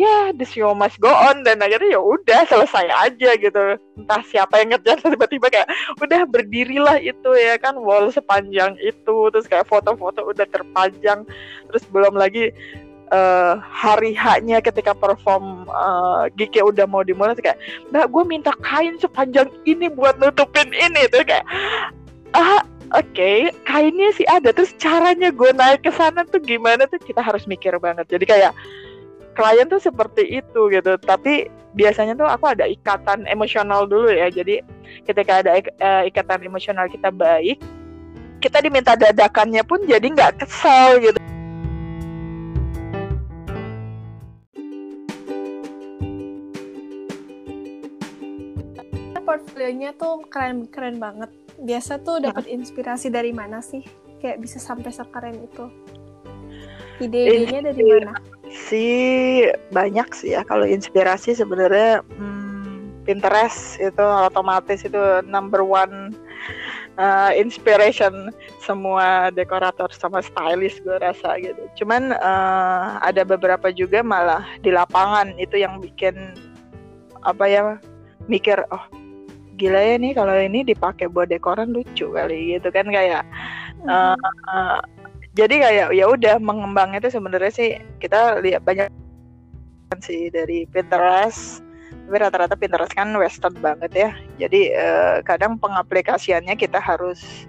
[0.00, 3.76] ya the show must go on dan akhirnya ya udah selesai aja gitu.
[4.00, 5.68] Entah siapa yang ngerjain tiba-tiba kayak
[6.00, 9.16] udah berdirilah itu ya kan wall sepanjang itu.
[9.28, 11.28] Terus kayak foto-foto udah terpajang.
[11.68, 12.48] Terus belum lagi
[13.12, 17.60] uh, hari haknya ketika perform uh, Gike udah mau dimulai kayak
[17.92, 21.04] mbak gue minta kain sepanjang ini buat nutupin ini.
[21.12, 21.44] Tuh kayak
[22.32, 22.64] ah
[22.96, 24.48] oke okay, kainnya sih ada.
[24.56, 26.96] Terus caranya gue naik ke sana tuh gimana tuh?
[26.96, 28.08] Kita harus mikir banget.
[28.08, 28.56] Jadi kayak
[29.34, 34.62] klien tuh seperti itu gitu tapi biasanya tuh aku ada ikatan emosional dulu ya jadi
[35.06, 37.62] ketika ada uh, ikatan emosional kita baik
[38.42, 41.20] kita diminta dadakannya pun jadi nggak kesal gitu
[49.30, 51.30] portfolionya tuh keren-keren banget.
[51.62, 52.58] Biasa tuh dapat ya.
[52.58, 53.86] inspirasi dari mana sih?
[54.18, 55.70] Kayak bisa sampai sekeren itu.
[57.00, 58.14] Ide-idenya dari mana?
[58.50, 60.44] Sih banyak sih ya.
[60.44, 66.12] Kalau inspirasi sebenarnya hmm, Pinterest itu otomatis itu number one
[67.00, 68.28] uh, inspiration
[68.60, 71.58] semua dekorator sama stylist gue rasa gitu.
[71.80, 76.36] Cuman uh, ada beberapa juga malah di lapangan itu yang bikin
[77.24, 77.62] apa ya
[78.28, 78.84] mikir oh
[79.60, 83.28] gila ya nih kalau ini dipakai buat dekoran lucu kali gitu kan kayak
[83.84, 84.80] uh,
[85.30, 87.70] jadi kayak ya udah mengembangnya itu sebenarnya sih
[88.02, 88.90] kita lihat banyak
[90.02, 91.62] sih dari Pinterest.
[91.90, 94.10] Tapi rata-rata Pinterest kan western banget ya.
[94.42, 97.46] Jadi uh, kadang pengaplikasiannya kita harus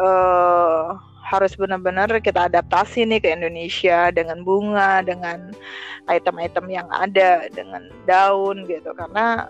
[0.00, 5.52] uh, harus benar-benar kita adaptasi nih ke Indonesia dengan bunga dengan
[6.08, 8.96] item-item yang ada dengan daun gitu.
[8.96, 9.44] Karena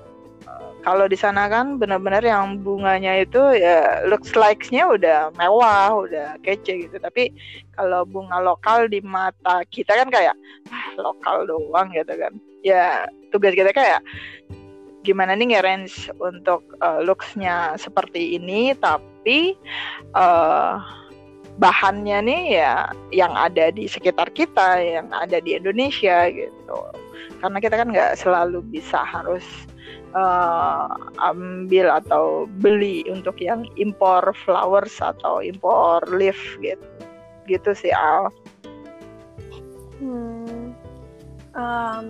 [0.81, 6.89] kalau di sana kan benar-benar yang bunganya itu ya looks like-nya udah mewah, udah kece
[6.89, 6.97] gitu.
[6.97, 7.29] Tapi
[7.77, 10.37] kalau bunga lokal di mata kita kan kayak
[10.73, 12.33] ah, lokal doang gitu kan.
[12.65, 14.01] Ya tugas kita kayak
[15.05, 19.57] gimana nih nge-range untuk uh, looks-nya seperti ini tapi
[20.13, 20.77] uh,
[21.61, 26.79] bahannya nih ya yang ada di sekitar kita, yang ada di Indonesia gitu.
[27.41, 29.45] Karena kita kan nggak selalu bisa harus
[30.14, 36.83] uh, ambil atau beli untuk yang impor flowers atau impor leaf gitu
[37.51, 38.31] gitu sih Al.
[39.99, 40.73] Hmm,
[41.59, 42.05] um,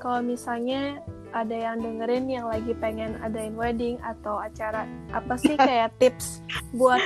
[0.00, 5.94] kalau misalnya ada yang dengerin yang lagi pengen adain wedding atau acara apa sih kayak
[6.02, 6.42] tips
[6.74, 7.02] buat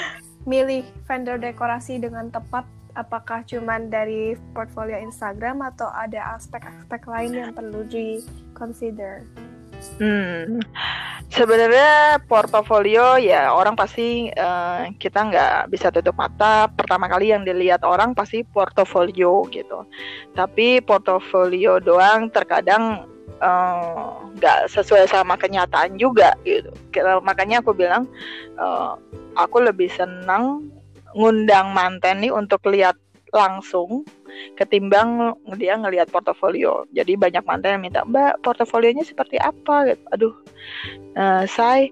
[0.48, 7.50] milih vendor dekorasi dengan tepat apakah cuman dari portfolio Instagram atau ada aspek-aspek lain yang
[7.52, 8.22] perlu di
[8.54, 9.26] consider?
[9.94, 10.58] Hmm,
[11.30, 16.66] sebenarnya portofolio ya orang pasti uh, kita nggak bisa tutup mata.
[16.66, 19.86] Pertama kali yang dilihat orang pasti portofolio gitu.
[20.34, 23.06] Tapi portofolio doang terkadang
[23.38, 26.74] eh, nggak uh, sesuai sama kenyataan juga gitu.
[27.22, 28.10] Makanya aku bilang
[28.58, 28.98] uh,
[29.38, 30.66] aku lebih senang
[31.14, 32.98] ngundang manten nih untuk lihat
[33.34, 34.06] langsung
[34.54, 36.86] ketimbang dia ngelihat portofolio.
[36.94, 40.04] Jadi banyak mantan yang minta, "Mbak, portofolionya seperti apa?" Gitu.
[40.14, 40.34] Aduh.
[41.14, 41.90] Uh, saya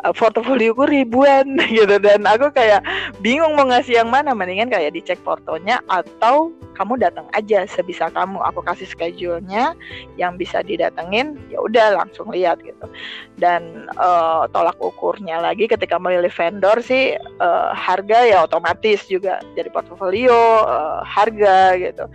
[0.00, 1.96] Eh, portofolioku ribuan gitu.
[2.00, 2.80] Dan aku kayak
[3.20, 4.32] bingung mau ngasih yang mana.
[4.32, 8.40] Mendingan kayak dicek portonya atau kamu datang aja sebisa kamu.
[8.48, 9.76] Aku kasih schedule-nya
[10.16, 12.88] yang bisa didatengin ya udah langsung lihat gitu.
[13.36, 19.68] Dan uh, tolak ukurnya lagi ketika memilih vendor sih uh, harga ya otomatis juga jadi
[19.68, 22.08] portofolio uh, harga gitu.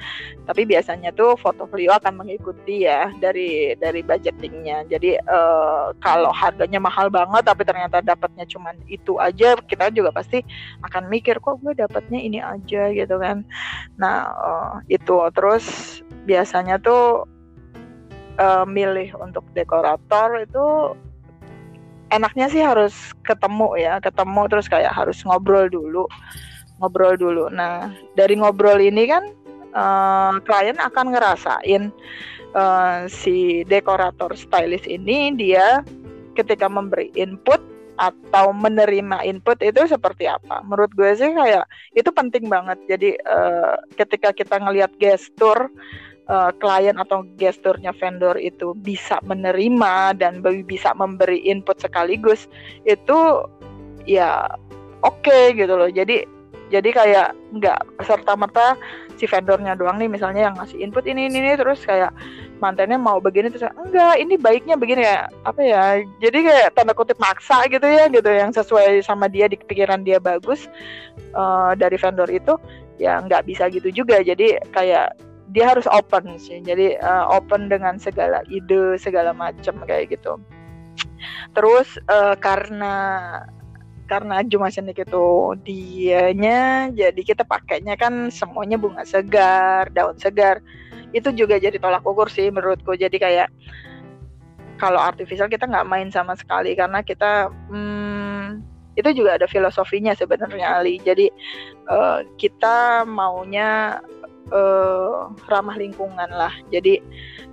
[0.50, 4.90] Tapi biasanya tuh portofolio akan mengikuti ya dari dari budgetingnya.
[4.90, 10.40] Jadi uh, kalau harganya mahal banget tapi ternyata dapatnya cuma itu aja kita juga pasti
[10.80, 13.44] akan mikir kok gue dapatnya ini aja gitu kan.
[14.00, 15.20] Nah uh, itu.
[15.36, 17.28] Terus biasanya tuh
[18.40, 20.96] uh, milih untuk dekorator itu
[22.16, 26.08] enaknya sih harus ketemu ya ketemu terus kayak harus ngobrol dulu
[26.80, 27.52] ngobrol dulu.
[27.52, 29.36] Nah dari ngobrol ini kan
[29.76, 31.92] uh, klien akan ngerasain
[32.56, 35.84] uh, si dekorator stylist ini dia
[36.36, 37.64] ketika memberi input
[37.96, 40.60] atau menerima input itu seperti apa?
[40.68, 41.64] Menurut gue sih kayak
[41.96, 42.78] itu penting banget.
[42.92, 45.72] Jadi uh, ketika kita ngelihat gestur
[46.28, 52.52] uh, klien atau gesturnya vendor itu bisa menerima dan bisa memberi input sekaligus
[52.84, 53.48] itu
[54.04, 54.52] ya
[55.02, 55.88] oke okay, gitu loh.
[55.88, 56.35] Jadi
[56.74, 58.78] jadi kayak nggak serta merta
[59.16, 62.12] si vendornya doang nih misalnya yang ngasih input ini ini, ini terus kayak
[62.60, 65.84] mantannya mau begini terus enggak ini baiknya begini ya apa ya
[66.20, 70.20] jadi kayak tanda kutip maksa gitu ya gitu yang sesuai sama dia di pikiran dia
[70.20, 70.68] bagus
[71.38, 72.60] uh, dari vendor itu
[72.98, 74.24] ya nggak bisa gitu juga.
[74.24, 75.16] Jadi kayak
[75.54, 80.40] dia harus open sih jadi uh, open dengan segala ide segala macam kayak gitu.
[81.56, 82.96] Terus uh, karena
[84.06, 90.62] karena Juma Senik itu dianya jadi kita pakainya kan semuanya bunga segar daun segar.
[91.12, 92.94] Itu juga jadi tolak ukur sih menurutku.
[92.94, 93.50] Jadi kayak
[94.78, 98.62] kalau artificial kita nggak main sama sekali karena kita hmm,
[98.96, 101.02] itu juga ada filosofinya sebenarnya Ali.
[101.02, 101.32] Jadi
[101.90, 104.00] uh, kita maunya
[104.54, 106.54] uh, ramah lingkungan lah.
[106.70, 107.02] Jadi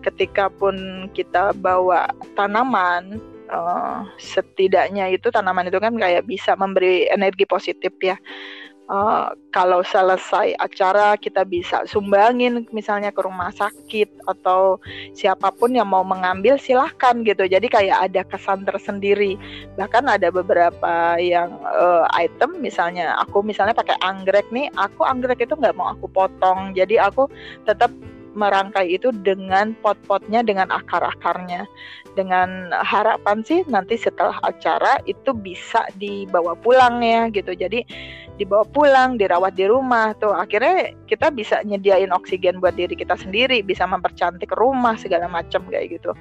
[0.02, 7.44] ketika pun kita bawa tanaman uh, setidaknya itu tanaman itu kan kayak bisa memberi energi
[7.44, 8.16] positif ya.
[8.90, 14.76] Uh, kalau selesai acara kita bisa sumbangin misalnya ke rumah sakit atau
[15.14, 17.46] siapa pun yang mau mengambil silahkan gitu.
[17.46, 19.38] Jadi kayak ada kesan tersendiri.
[19.78, 25.54] Bahkan ada beberapa yang uh, item misalnya aku misalnya pakai anggrek nih aku anggrek itu
[25.54, 26.74] nggak mau aku potong.
[26.74, 27.30] Jadi aku
[27.64, 27.88] tetap
[28.32, 31.64] merangkai itu dengan pot-potnya dengan akar-akarnya.
[32.12, 37.56] Dengan harapan sih nanti setelah acara itu bisa dibawa pulang ya gitu.
[37.56, 37.84] Jadi
[38.36, 40.32] dibawa pulang, dirawat di rumah tuh.
[40.32, 46.00] Akhirnya kita bisa nyediain oksigen buat diri kita sendiri, bisa mempercantik rumah segala macam kayak
[46.00, 46.12] gitu.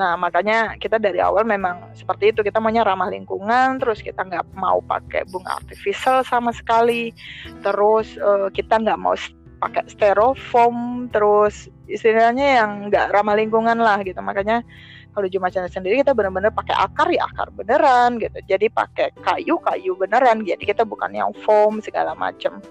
[0.00, 2.40] Nah makanya kita dari awal memang seperti itu.
[2.40, 7.12] Kita maunya ramah lingkungan, terus kita nggak mau pakai bunga artificial sama sekali,
[7.60, 9.12] terus uh, kita nggak mau
[9.60, 14.18] pakai styrofoam, terus istilahnya yang nggak ramah lingkungan lah gitu.
[14.24, 14.64] Makanya
[15.10, 18.38] kalau Juma Channel sendiri kita benar-benar pakai akar ya akar beneran gitu.
[18.46, 20.42] Jadi pakai kayu kayu beneran.
[20.46, 22.62] Jadi kita bukan yang foam segala macem.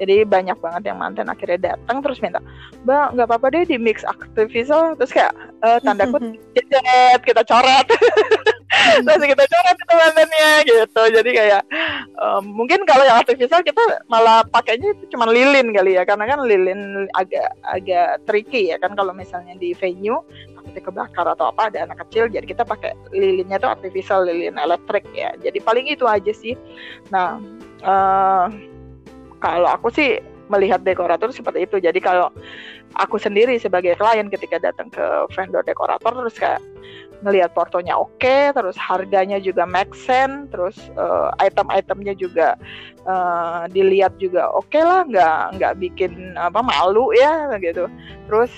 [0.00, 2.42] Jadi banyak banget yang mantan akhirnya datang terus minta
[2.82, 5.30] bang nggak apa-apa deh di mix artificial terus kayak
[5.62, 6.66] e, tanda kutip
[7.28, 7.86] kita coret.
[8.72, 11.02] Terus kita coret itu mantannya gitu.
[11.12, 11.62] Jadi kayak
[12.16, 16.08] um, mungkin kalau yang artificial kita malah pakainya itu cuma lilin kali ya.
[16.08, 20.24] Karena kan lilin agak agak tricky ya kan kalau misalnya di venue
[20.72, 25.04] takutnya kebakar atau apa ada anak kecil jadi kita pakai lilinnya tuh artificial lilin elektrik
[25.12, 25.36] ya.
[25.38, 26.56] Jadi paling itu aja sih.
[27.12, 27.36] Nah
[27.84, 28.48] uh,
[29.44, 30.18] kalau aku sih
[30.52, 31.76] melihat dekorator seperti itu.
[31.80, 32.28] Jadi kalau
[33.00, 36.60] aku sendiri sebagai klien ketika datang ke vendor dekorator terus kayak
[37.22, 42.58] ngelihat portonya oke, okay, terus harganya juga make sense, terus uh, item-itemnya juga
[43.06, 47.86] uh, dilihat juga oke okay lah, nggak nggak bikin apa malu ya gitu.
[48.26, 48.50] Terus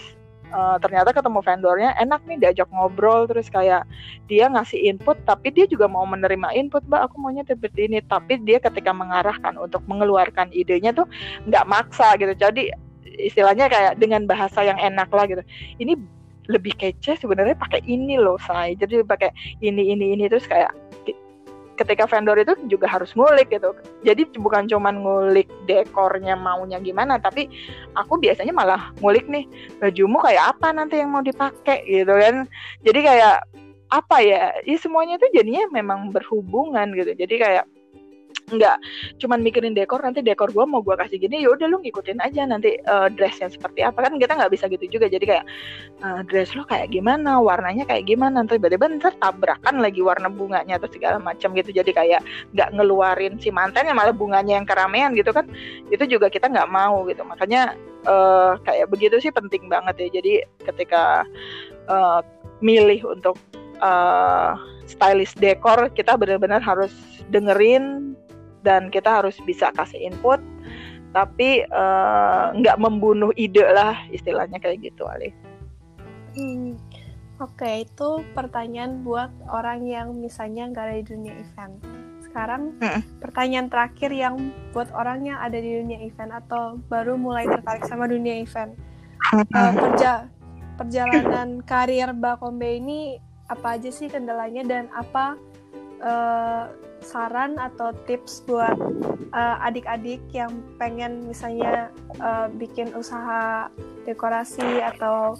[0.55, 3.83] uh, ternyata ketemu vendornya enak nih diajak ngobrol terus kayak
[4.31, 7.99] dia ngasih input tapi dia juga mau menerima input mbak aku maunya seperti ini.
[8.07, 11.11] Tapi dia ketika mengarahkan untuk mengeluarkan idenya tuh
[11.51, 12.33] nggak maksa gitu.
[12.39, 12.71] Jadi
[13.19, 15.43] istilahnya kayak dengan bahasa yang enak lah gitu.
[15.83, 15.99] Ini
[16.45, 19.33] lebih kece sebenarnya pakai ini loh saya jadi pakai
[19.65, 20.77] ini ini ini terus kayak
[21.75, 23.75] ketika vendor itu juga harus ngulik gitu.
[24.07, 27.51] Jadi bukan cuman ngulik dekornya maunya gimana, tapi
[27.99, 29.45] aku biasanya malah ngulik nih
[29.83, 32.47] bajumu kayak apa nanti yang mau dipakai gitu kan.
[32.87, 33.37] Jadi kayak
[33.91, 34.55] apa ya?
[34.63, 37.15] Ya semuanya itu jadinya memang berhubungan gitu.
[37.15, 37.65] Jadi kayak
[38.45, 38.77] nggak
[39.25, 42.45] cuman mikirin dekor nanti dekor gue mau gue kasih gini ya udah lu ngikutin aja
[42.45, 44.05] nanti uh, dressnya seperti apa.
[44.05, 45.47] Kan kita nggak bisa gitu juga jadi kayak
[46.05, 50.77] uh, dress lo kayak gimana warnanya kayak gimana nanti tiba-tiba ntar tabrakan lagi warna bunganya
[50.77, 51.73] atau segala macam gitu.
[51.73, 52.21] Jadi kayak
[52.53, 55.49] nggak ngeluarin si mantannya malah bunganya yang keramaian gitu kan
[55.89, 57.25] itu juga kita nggak mau gitu.
[57.25, 57.73] Makanya
[58.05, 60.21] uh, kayak begitu sih penting banget ya.
[60.21, 60.33] Jadi
[60.69, 61.25] ketika
[61.89, 62.21] uh,
[62.61, 63.41] milih untuk
[63.81, 64.53] uh,
[64.85, 66.93] stylist dekor kita benar-benar harus
[67.33, 68.13] dengerin
[68.65, 70.41] dan kita harus bisa kasih input
[71.15, 75.31] tapi uh, nggak membunuh ide lah istilahnya kayak gitu Ali.
[76.35, 76.75] Hmm,
[77.39, 81.75] Oke okay, itu pertanyaan buat orang yang misalnya nggak ada di dunia event.
[82.27, 83.23] Sekarang hmm.
[83.23, 88.11] pertanyaan terakhir yang buat orang yang ada di dunia event atau baru mulai tertarik sama
[88.11, 88.75] dunia event.
[89.31, 89.47] Hmm.
[89.55, 90.27] Uh, perja
[90.75, 95.39] perjalanan karir Bakombe ini apa aja sih kendalanya dan apa
[96.03, 96.71] uh,
[97.05, 98.75] saran atau tips buat
[99.31, 100.51] uh, adik-adik yang
[100.81, 103.69] pengen misalnya uh, bikin usaha
[104.09, 105.37] dekorasi atau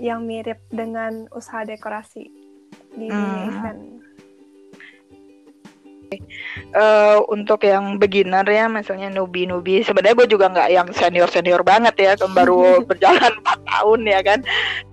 [0.00, 2.26] yang mirip dengan usaha dekorasi
[2.96, 3.46] di hmm.
[3.52, 3.82] event?
[6.74, 11.62] Uh, untuk yang beginner ya, misalnya nubi nubi, sebenarnya gue juga nggak yang senior senior
[11.66, 14.40] banget ya, baru berjalan 4 tahun ya kan.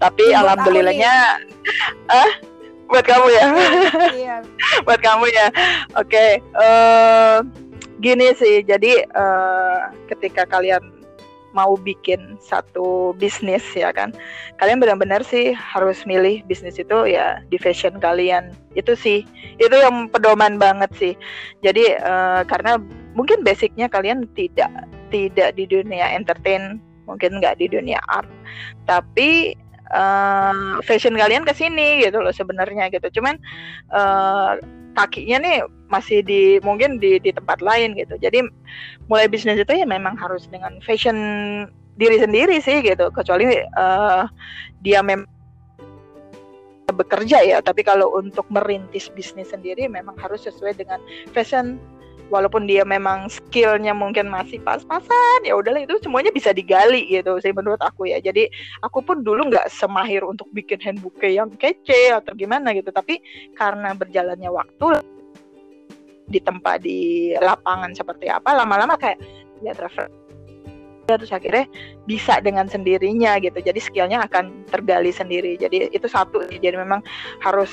[0.02, 1.14] Tapi alhamdulillahnya,
[2.10, 2.32] ah
[2.92, 3.44] buat kamu ya.
[4.12, 4.36] Iya.
[4.86, 5.48] Buat kamu ya.
[5.96, 6.30] Oke okay.
[6.60, 7.38] uh, eh,
[8.04, 8.62] gini sih.
[8.68, 10.84] Jadi uh, ketika kalian
[11.52, 14.16] mau bikin satu bisnis ya kan
[14.56, 18.52] kalian benar-benar sih harus milih bisnis itu ya di fashion kalian.
[18.76, 19.24] Itu sih.
[19.56, 21.14] Itu yang pedoman banget sih.
[21.64, 22.76] Jadi uh, karena
[23.16, 24.72] mungkin basicnya kalian tidak
[25.12, 28.28] tidak di dunia entertain mungkin nggak di dunia art.
[28.88, 29.56] Tapi
[29.92, 33.22] uh, fashion kalian ke sini gitu loh sebenarnya gitu.
[33.22, 33.38] Cuman
[33.92, 34.58] uh,
[34.96, 38.16] kakinya nih masih di mungkin di di tempat lain gitu.
[38.20, 38.48] Jadi
[39.12, 41.18] mulai bisnis itu ya memang harus dengan fashion
[42.00, 43.12] diri sendiri sih gitu.
[43.12, 44.26] Kecuali uh,
[44.84, 45.28] dia memang
[46.92, 51.00] bekerja ya, tapi kalau untuk merintis bisnis sendiri memang harus sesuai dengan
[51.32, 51.80] fashion
[52.32, 57.52] walaupun dia memang skillnya mungkin masih pas-pasan ya udahlah itu semuanya bisa digali gitu sih
[57.52, 58.24] menurut aku ya.
[58.24, 58.48] Jadi
[58.82, 63.20] aku pun dulu nggak semahir untuk bikin handbook yang kece atau gimana gitu tapi
[63.60, 65.04] karena berjalannya waktu
[66.32, 69.20] di tempat di lapangan seperti apa lama-lama kayak
[69.60, 70.08] ya refer
[71.12, 71.68] terus akhirnya
[72.08, 73.60] bisa dengan sendirinya gitu.
[73.60, 75.60] Jadi skillnya akan tergali sendiri.
[75.60, 77.04] Jadi itu satu jadi memang
[77.44, 77.72] harus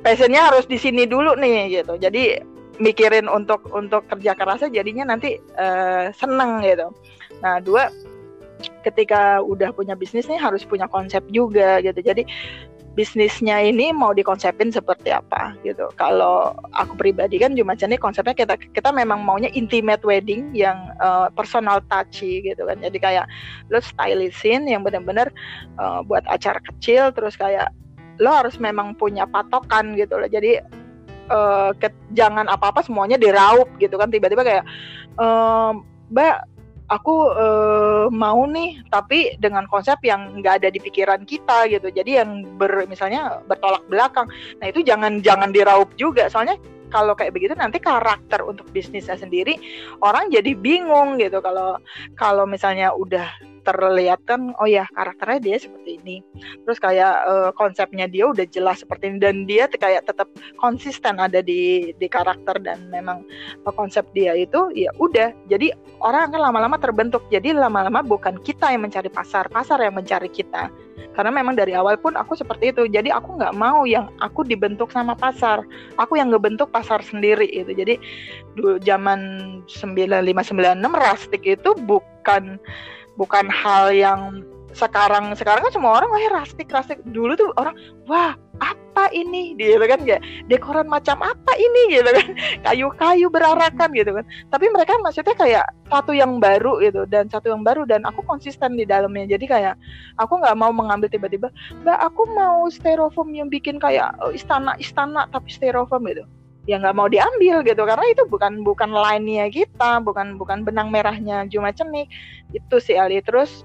[0.00, 2.00] passionnya harus di sini dulu nih gitu.
[2.00, 2.40] Jadi
[2.80, 6.88] mikirin untuk untuk kerja kerasnya jadinya nanti uh, seneng gitu.
[7.44, 7.92] Nah dua
[8.84, 12.00] ketika udah punya bisnis nih harus punya konsep juga gitu.
[12.00, 12.24] Jadi
[12.98, 15.86] bisnisnya ini mau dikonsepin seperti apa gitu.
[15.94, 21.30] Kalau aku pribadi kan cuma nih konsepnya kita kita memang maunya intimate wedding yang uh,
[21.30, 22.80] personal touchy gitu kan.
[22.82, 23.26] Jadi kayak
[23.70, 25.30] lo stylishin yang benar-benar
[25.78, 27.70] uh, buat acara kecil terus kayak
[28.20, 30.28] lo harus memang punya patokan gitu loh.
[30.28, 30.60] Jadi
[31.30, 34.10] uh, ke, jangan apa-apa semuanya diraup gitu kan.
[34.10, 34.64] Tiba-tiba kayak
[35.16, 35.72] uh,
[36.10, 36.44] mbak
[36.90, 41.88] aku uh, mau nih tapi dengan konsep yang nggak ada di pikiran kita gitu.
[41.88, 44.26] Jadi yang ber misalnya bertolak belakang.
[44.58, 46.26] Nah itu jangan jangan diraup juga.
[46.26, 46.58] Soalnya
[46.90, 49.54] kalau kayak begitu nanti karakter untuk bisnisnya sendiri
[50.02, 51.38] orang jadi bingung gitu.
[51.38, 51.78] Kalau
[52.18, 53.30] kalau misalnya udah
[53.62, 56.16] terlihat kan oh ya karakternya dia seperti ini.
[56.66, 61.44] Terus kayak uh, konsepnya dia udah jelas seperti ini dan dia kayak tetap konsisten ada
[61.44, 63.22] di di karakter dan memang
[63.64, 65.32] uh, konsep dia itu ya udah.
[65.48, 67.24] Jadi orang akan lama-lama terbentuk.
[67.28, 70.72] Jadi lama-lama bukan kita yang mencari pasar pasar yang mencari kita.
[71.10, 72.86] Karena memang dari awal pun aku seperti itu.
[72.86, 75.66] Jadi aku nggak mau yang aku dibentuk sama pasar.
[75.98, 77.74] Aku yang ngebentuk pasar sendiri itu.
[77.74, 77.98] Jadi
[78.54, 79.20] dulu zaman
[79.66, 82.60] 9596 Rastik itu bukan
[83.20, 84.40] bukan hal yang
[84.72, 87.76] sekarang sekarang kan semua orang wah rastik rastik dulu tuh orang
[88.08, 89.56] wah apa ini?
[89.56, 91.96] Gitu kan kayak dekoran macam apa ini?
[91.96, 92.28] Gitu kan
[92.68, 94.24] kayu-kayu berarakan gitu kan.
[94.52, 98.76] Tapi mereka maksudnya kayak satu yang baru gitu dan satu yang baru dan aku konsisten
[98.76, 99.34] di dalamnya.
[99.34, 99.74] Jadi kayak
[100.20, 101.48] aku nggak mau mengambil tiba-tiba
[101.82, 106.24] mbak aku mau styrofoam yang bikin kayak oh, istana istana tapi styrofoam gitu
[106.68, 107.82] ya nggak mau diambil gitu.
[107.84, 112.08] Karena itu bukan bukan line-nya kita bukan bukan benang merahnya cuma cenik
[112.52, 113.20] itu sih Ali.
[113.24, 113.64] Terus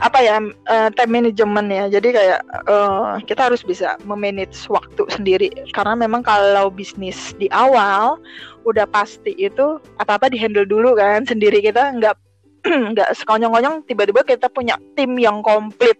[0.00, 1.84] apa ya uh, time management ya.
[2.00, 5.50] Jadi kayak uh, kita harus bisa memanage waktu sendiri.
[5.76, 8.18] Karena memang kalau bisnis di awal
[8.68, 11.92] udah pasti itu apa apa dihandle dulu kan sendiri kita.
[11.96, 12.16] Nggak
[12.92, 15.96] nggak sekonyong-konyong tiba-tiba kita punya tim yang komplit.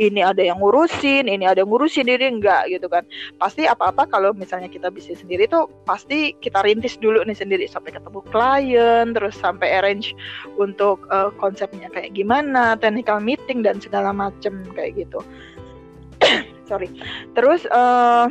[0.00, 3.04] Ini ada yang ngurusin ini ada yang ngurusin diri enggak gitu kan.
[3.36, 7.92] Pasti apa-apa kalau misalnya kita bisnis sendiri tuh pasti kita rintis dulu nih sendiri sampai
[7.92, 10.16] ketemu klien terus sampai arrange
[10.56, 15.20] untuk uh, konsepnya kayak gimana technical meeting dan segala macem kayak gitu.
[16.70, 16.88] Sorry.
[17.36, 18.24] Terus uh,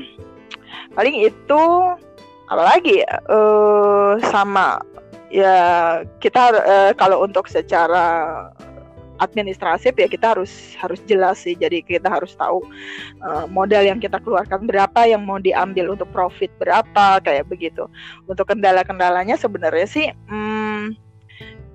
[0.97, 1.63] paling itu
[2.49, 3.13] apalagi ya?
[3.29, 4.81] Uh, sama
[5.29, 5.57] ya
[6.17, 8.49] kita uh, kalau untuk secara
[9.19, 11.53] administratif ya kita harus harus jelas sih.
[11.53, 12.63] Jadi kita harus tahu
[13.21, 17.85] uh, modal yang kita keluarkan berapa yang mau diambil untuk profit berapa kayak begitu.
[18.25, 20.95] Untuk kendala-kendalanya sebenarnya sih hmm,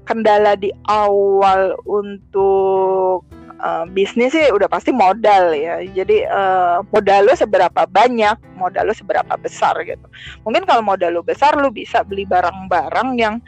[0.08, 3.24] kendala di awal untuk
[3.64, 5.80] uh, bisnis sih udah pasti modal ya.
[5.80, 10.04] Jadi uh, modal lo seberapa banyak modal lo seberapa besar gitu.
[10.44, 13.40] Mungkin kalau modal lo besar lo bisa beli barang-barang yang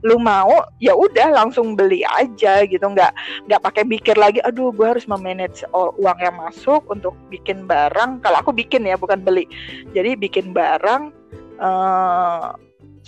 [0.00, 2.82] lu mau ya udah langsung beli aja gitu.
[2.82, 3.14] Nggak
[3.46, 8.18] nggak pakai mikir lagi aduh gue harus memanage uang yang masuk untuk bikin barang.
[8.24, 9.46] Kalau aku bikin ya bukan beli.
[9.94, 11.14] Jadi bikin barang
[11.62, 12.56] uh,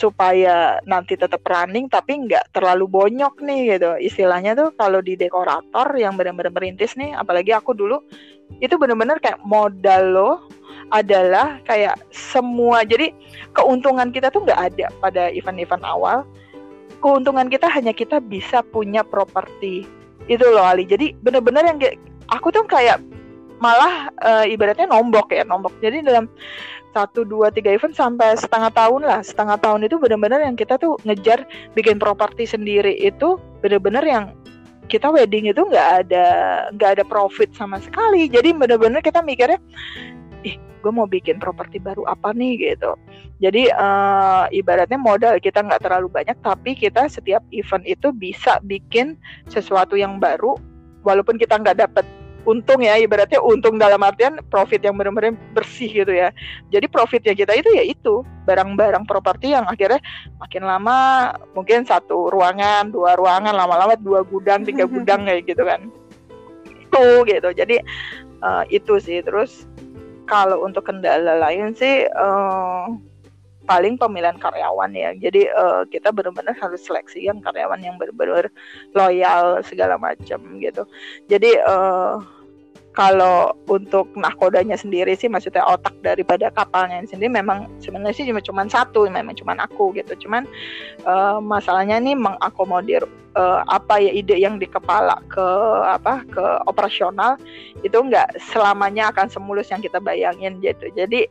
[0.02, 3.94] supaya nanti tetap running tapi nggak terlalu bonyok nih gitu.
[4.02, 8.02] Istilahnya tuh kalau di dekorator yang benar-benar merintis nih apalagi aku dulu
[8.58, 10.30] itu benar-benar kayak modal lo
[10.90, 13.14] adalah kayak semua jadi
[13.54, 16.26] keuntungan kita tuh nggak ada pada event-event awal.
[16.98, 19.86] Keuntungan kita hanya kita bisa punya properti.
[20.26, 20.86] Itu loh Ali.
[20.86, 21.78] Jadi bener-bener yang
[22.30, 23.02] aku tuh kayak
[23.62, 25.74] malah uh, ibaratnya nombok ya nombok.
[25.78, 26.26] Jadi dalam
[26.92, 29.20] satu dua tiga event sampai setengah tahun lah.
[29.24, 34.24] Setengah tahun itu benar-benar yang kita tuh ngejar bikin properti sendiri itu benar-benar yang
[34.92, 36.26] kita wedding itu nggak ada
[36.76, 38.28] nggak ada profit sama sekali.
[38.28, 39.56] Jadi benar-benar kita mikirnya
[40.44, 42.60] ih gue mau bikin properti baru apa nih?
[42.60, 42.92] gitu.
[43.40, 49.16] Jadi uh, ibaratnya modal kita nggak terlalu banyak tapi kita setiap event itu bisa bikin
[49.48, 50.54] sesuatu yang baru
[51.02, 52.06] walaupun kita nggak dapat
[52.42, 56.34] untung ya ibaratnya untung dalam artian profit yang benar-benar bersih gitu ya.
[56.74, 60.02] Jadi profitnya kita itu ya itu barang-barang properti yang akhirnya
[60.42, 65.86] makin lama mungkin satu ruangan dua ruangan lama-lama dua gudang tiga gudang kayak gitu kan.
[66.66, 67.48] Itu gitu.
[67.54, 67.76] Jadi
[68.42, 69.22] uh, itu sih.
[69.22, 69.70] Terus
[70.26, 72.90] kalau untuk kendala lain sih uh,
[73.66, 75.10] paling pemilihan karyawan ya.
[75.14, 78.50] Jadi uh, kita benar-benar harus seleksi yang karyawan yang benar-benar
[78.94, 80.82] loyal segala macam gitu.
[81.30, 82.18] Jadi uh,
[82.92, 88.62] kalau untuk nahkodanya sendiri sih maksudnya otak daripada kapalnya sendiri memang sebenarnya sih cuma cuma
[88.68, 90.12] satu memang cuma aku gitu.
[90.28, 90.44] Cuman
[91.08, 95.46] uh, masalahnya nih mengakomodir uh, apa ya ide yang di kepala ke
[95.88, 97.40] apa ke operasional
[97.80, 100.92] itu nggak selamanya akan semulus yang kita bayangin gitu.
[100.92, 101.24] Jadi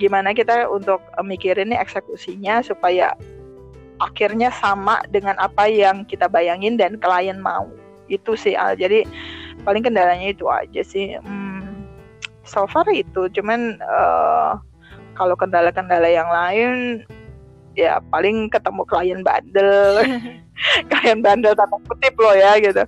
[0.00, 3.12] gimana kita untuk mikirin nih eksekusinya supaya
[4.00, 7.68] akhirnya sama dengan apa yang kita bayangin dan klien mau.
[8.08, 8.76] Itu sih Al.
[8.80, 9.04] Jadi
[9.64, 11.16] paling kendalanya itu aja sih.
[11.18, 11.88] Hmm,
[12.44, 13.26] so far itu.
[13.32, 14.60] Cuman uh,
[15.16, 17.02] kalau kendala-kendala yang lain
[17.74, 19.98] ya paling ketemu klien bandel
[20.90, 22.82] klien bandel tanda kutip loh ya gitu.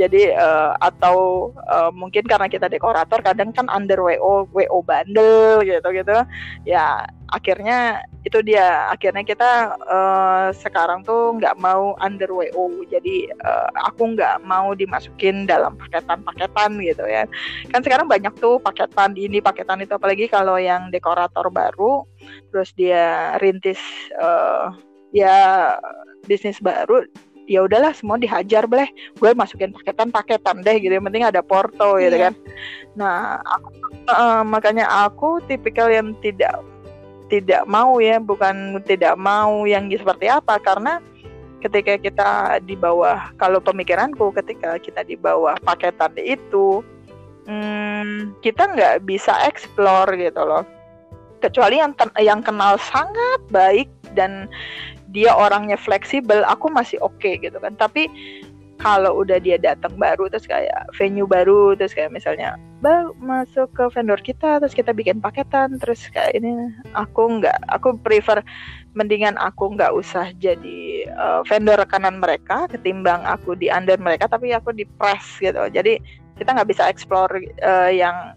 [0.00, 5.88] Jadi uh, atau uh, mungkin karena kita dekorator kadang kan under wo wo bandel gitu
[5.92, 6.16] gitu.
[6.64, 8.88] Ya akhirnya itu dia.
[8.92, 15.44] Akhirnya kita uh, sekarang tuh nggak mau under WO jadi uh, aku nggak mau dimasukin
[15.44, 17.28] dalam paketan-paketan gitu ya.
[17.72, 19.92] Kan sekarang banyak tuh paketan ini paketan itu.
[19.92, 22.08] Apalagi kalau yang dekorator baru
[22.52, 23.80] terus dia rintis
[24.16, 24.72] uh,
[25.12, 25.76] ya
[26.26, 27.04] bisnis baru
[27.46, 28.88] ya udahlah semua dihajar boleh.
[29.18, 30.92] Gue masukin paketan-paketan deh gitu.
[30.94, 32.30] Yang penting ada porto gitu yeah.
[32.30, 32.32] kan.
[32.96, 33.68] Nah aku,
[34.10, 36.62] uh, makanya aku tipikal yang tidak
[37.32, 40.58] tidak mau ya bukan tidak mau yang seperti apa.
[40.62, 41.02] Karena
[41.62, 42.30] ketika kita
[42.66, 46.82] di bawah kalau pemikiranku ketika kita di bawah paketan itu
[47.46, 50.64] hmm, kita nggak bisa explore gitu loh.
[51.42, 51.90] Kecuali yang
[52.22, 54.46] yang kenal sangat baik dan
[55.12, 57.76] dia orangnya fleksibel aku masih oke okay, gitu kan.
[57.76, 58.08] Tapi
[58.82, 63.86] kalau udah dia datang baru terus kayak venue baru terus kayak misalnya baru masuk ke
[63.94, 66.72] vendor kita terus kita bikin paketan terus kayak ini.
[66.98, 68.42] Aku nggak aku prefer
[68.98, 74.50] mendingan aku nggak usah jadi uh, vendor rekanan mereka ketimbang aku di under mereka tapi
[74.50, 75.62] aku di press gitu.
[75.70, 76.02] Jadi
[76.40, 78.34] kita nggak bisa explore uh, yang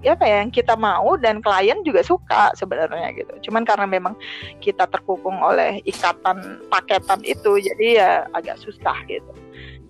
[0.00, 3.50] ya kayak yang kita mau dan klien juga suka sebenarnya gitu.
[3.50, 4.14] Cuman karena memang
[4.64, 9.32] kita terkukung oleh ikatan paketan itu jadi ya agak susah gitu.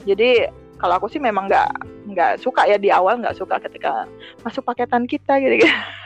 [0.06, 1.70] Jadi kalau aku sih memang nggak
[2.06, 4.06] nggak suka ya di awal nggak suka ketika
[4.46, 5.68] masuk paketan kita gitu, -gitu.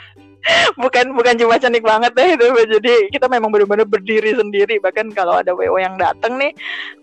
[0.82, 2.46] bukan bukan cuma cantik banget deh itu
[2.78, 4.80] jadi kita memang benar-benar berdiri sendiri.
[4.80, 6.52] Bahkan kalau ada wo yang datang nih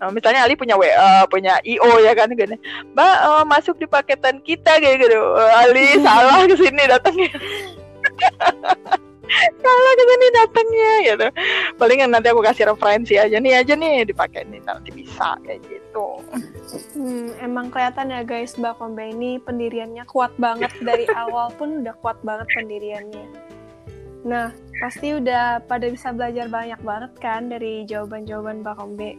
[0.01, 2.57] eh, misalnya Ali punya WA eh, punya io ya kan gini
[2.93, 5.19] mbak uh, masuk di paketan kita kayak gitu.
[5.57, 7.29] Ali salah ke sini datangnya
[9.63, 11.28] kalau ke sini datangnya gitu
[11.75, 16.07] palingan nanti aku kasih referensi aja nih aja nih dipakai nih nanti bisa kayak gitu.
[16.93, 20.71] Hmm, emang kelihatan ya guys Mbak Kombe ini pendiriannya kuat banget.
[20.82, 23.25] Dari awal pun udah kuat banget pendiriannya.
[24.28, 29.11] Nah pasti udah pada bisa belajar banyak banget kan dari jawaban-jawaban Mbak Kombe.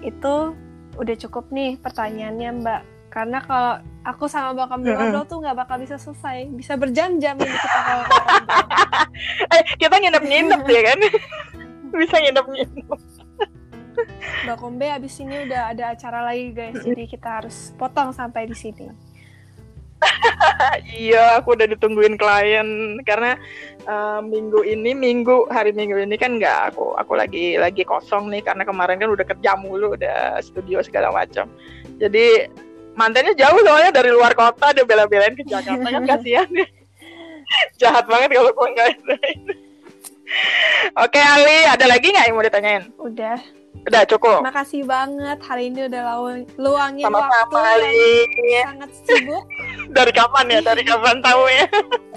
[0.00, 0.54] Itu
[0.98, 2.82] udah cukup nih pertanyaannya Mbak
[3.18, 6.46] karena kalau aku sama bakal ngobrol tuh nggak bakal bisa selesai.
[6.54, 8.04] Bisa berjam-jam ini kita kalau
[9.58, 10.98] eh kita nginep-nginep ya kan?
[11.98, 12.86] Bisa nginep-nginep.
[14.46, 16.78] Mbak Kombe abis ini udah ada acara lagi guys.
[16.78, 18.86] Jadi kita harus potong sampai di sini.
[20.78, 23.02] Iya aku udah ditungguin klien.
[23.02, 23.34] Karena
[23.90, 28.46] uh, minggu ini minggu hari minggu ini kan nggak aku aku lagi lagi kosong nih.
[28.46, 31.50] Karena kemarin kan udah kerja mulu udah studio segala macam.
[31.98, 32.46] Jadi
[32.98, 36.66] mantannya jauh soalnya dari luar kota dia bela-belain ke Jakarta kan kasihan ya
[37.80, 38.90] jahat banget kalau gue nggak
[41.00, 42.84] Oke Ali, ada lagi nggak yang mau ditanyain?
[43.00, 43.40] Udah.
[43.88, 44.44] Udah cukup.
[44.44, 46.02] Makasih banget hari ini udah
[46.60, 48.12] luangin Sama -sama waktu Ali.
[48.60, 49.44] sangat sibuk.
[49.96, 50.60] Dari kapan ya?
[50.60, 51.66] Dari kapan tahu ya?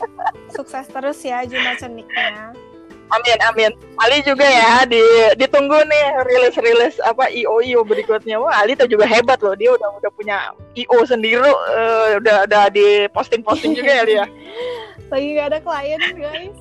[0.56, 2.52] Sukses terus ya Juma Ceniknya.
[3.12, 3.72] Amin amin.
[4.00, 5.04] Ali juga ya di
[5.36, 8.40] ditunggu nih rilis-rilis apa IO IO berikutnya.
[8.40, 9.52] Wah Ali tuh juga hebat loh.
[9.54, 14.26] Dia udah udah punya IO sendiri uh, udah udah di posting-posting juga ya dia.
[15.12, 16.56] Lagi gak ada klien guys.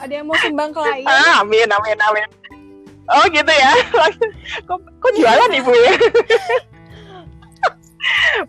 [0.00, 1.04] Ada yang mau sumbang klien.
[1.04, 2.28] Ah, amin amin amin.
[3.12, 3.72] Oh gitu ya.
[4.68, 5.94] kok, kok jualan ibu ya?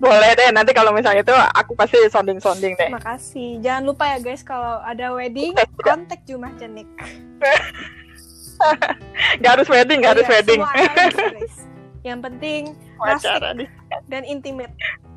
[0.02, 2.90] Boleh deh, nanti kalau misalnya itu aku pasti sounding-sounding deh.
[2.90, 3.62] Makasih.
[3.62, 6.90] Jangan lupa ya guys, kalau ada wedding, kontak Jumah Jenik.
[9.44, 10.60] gak harus wedding, gak harus Iya, wedding.
[10.62, 11.56] semua acara, guys.
[12.08, 12.62] Yang penting
[13.56, 13.70] nih.
[14.10, 14.74] dan intimate.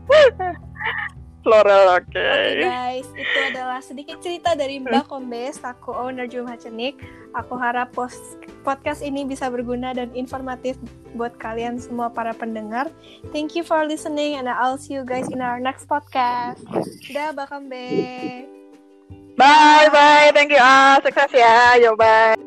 [1.46, 2.18] Floral, oke.
[2.18, 6.98] Oke guys, itu adalah sedikit cerita dari Mbak Kombes, aku owner Jumah Cenik.
[7.38, 8.18] Aku harap post
[8.66, 10.74] podcast ini bisa berguna dan informatif
[11.14, 12.90] buat kalian semua para pendengar.
[13.30, 16.66] Thank you for listening and I'll see you guys in our next podcast.
[17.14, 17.86] Dah, Mbak Kombe.
[19.38, 20.34] Bye, bye.
[20.34, 20.58] Thank you.
[20.58, 21.78] Ah, sukses ya.
[21.78, 22.45] Yo, bye.